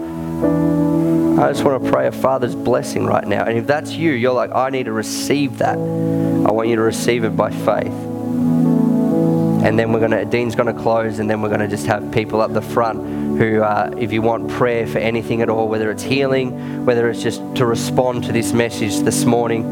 [1.38, 3.44] I just want to pray a Father's blessing right now.
[3.44, 5.76] And if that's you, you're like, I need to receive that.
[5.76, 8.15] I want you to receive it by faith.
[9.66, 11.86] And then we're going to, Dean's going to close, and then we're going to just
[11.86, 13.00] have people up the front
[13.36, 17.20] who, uh, if you want prayer for anything at all, whether it's healing, whether it's
[17.20, 19.66] just to respond to this message this morning,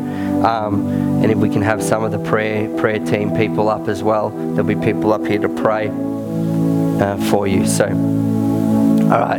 [0.45, 0.89] um,
[1.23, 4.31] and if we can have some of the prayer prayer team people up as well,
[4.31, 7.65] there'll be people up here to pray uh, for you.
[7.65, 9.39] So, all right,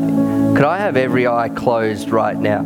[0.56, 2.64] could I have every eye closed right now?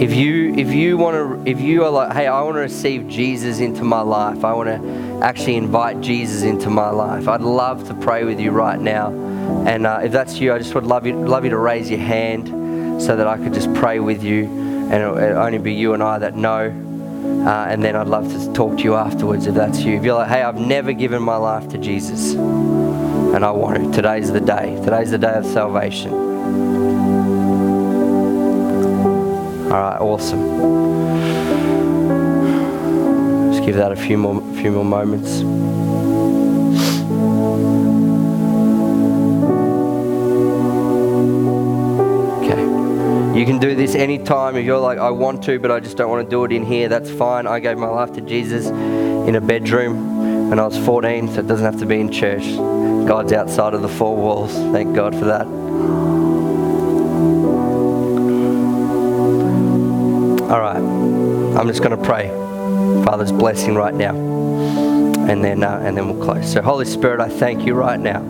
[0.00, 3.08] If you if you want to if you are like, hey, I want to receive
[3.08, 4.42] Jesus into my life.
[4.42, 7.28] I want to actually invite Jesus into my life.
[7.28, 9.12] I'd love to pray with you right now.
[9.66, 11.98] And uh, if that's you, I just would love you love you to raise your
[11.98, 12.48] hand
[13.02, 16.02] so that I could just pray with you, and it'll, it'll only be you and
[16.02, 16.86] I that know.
[17.46, 19.96] Uh, and then I'd love to talk to you afterwards if that's you.
[19.96, 23.92] If you're like, hey, I've never given my life to Jesus, and I want to.
[23.92, 24.78] Today's the day.
[24.84, 26.12] Today's the day of salvation.
[29.70, 31.49] All right, awesome.
[33.70, 35.30] Give that a few more, few more moments.
[42.42, 43.38] Okay.
[43.38, 44.56] You can do this anytime.
[44.56, 46.64] If you're like, I want to, but I just don't want to do it in
[46.64, 47.46] here, that's fine.
[47.46, 51.46] I gave my life to Jesus in a bedroom when I was 14, so it
[51.46, 52.42] doesn't have to be in church.
[53.06, 54.52] God's outside of the four walls.
[54.72, 55.46] Thank God for that.
[60.50, 60.82] All right.
[61.56, 62.49] I'm just going to pray
[63.04, 64.14] Father's blessing right now.
[64.14, 66.52] And then, uh, and then we'll close.
[66.52, 68.20] So, Holy Spirit, I thank you right now.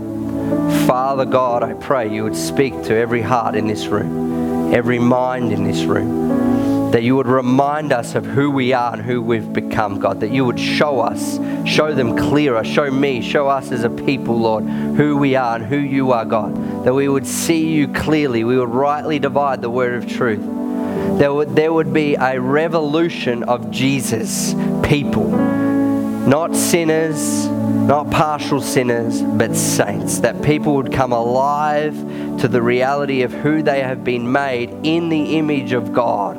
[0.87, 5.53] Father God, I pray you would speak to every heart in this room, every mind
[5.53, 9.53] in this room, that you would remind us of who we are and who we've
[9.53, 13.85] become, God, that you would show us, show them clearer, show me, show us as
[13.85, 17.69] a people, Lord, who we are and who you are, God, that we would see
[17.69, 20.60] you clearly, we would rightly divide the word of truth
[21.21, 25.29] there would, there would be a revolution of Jesus people.
[25.29, 30.21] Not sinners, not partial sinners, but saints.
[30.21, 31.95] That people would come alive
[32.39, 36.39] to the reality of who they have been made in the image of God.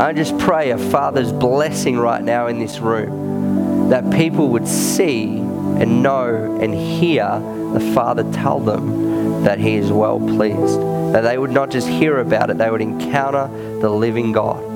[0.00, 5.26] I just pray a Father's blessing right now in this room that people would see
[5.36, 7.38] and know and hear
[7.74, 11.01] the Father tell them that He is well pleased.
[11.12, 13.48] That they would not just hear about it, they would encounter
[13.80, 14.71] the living God.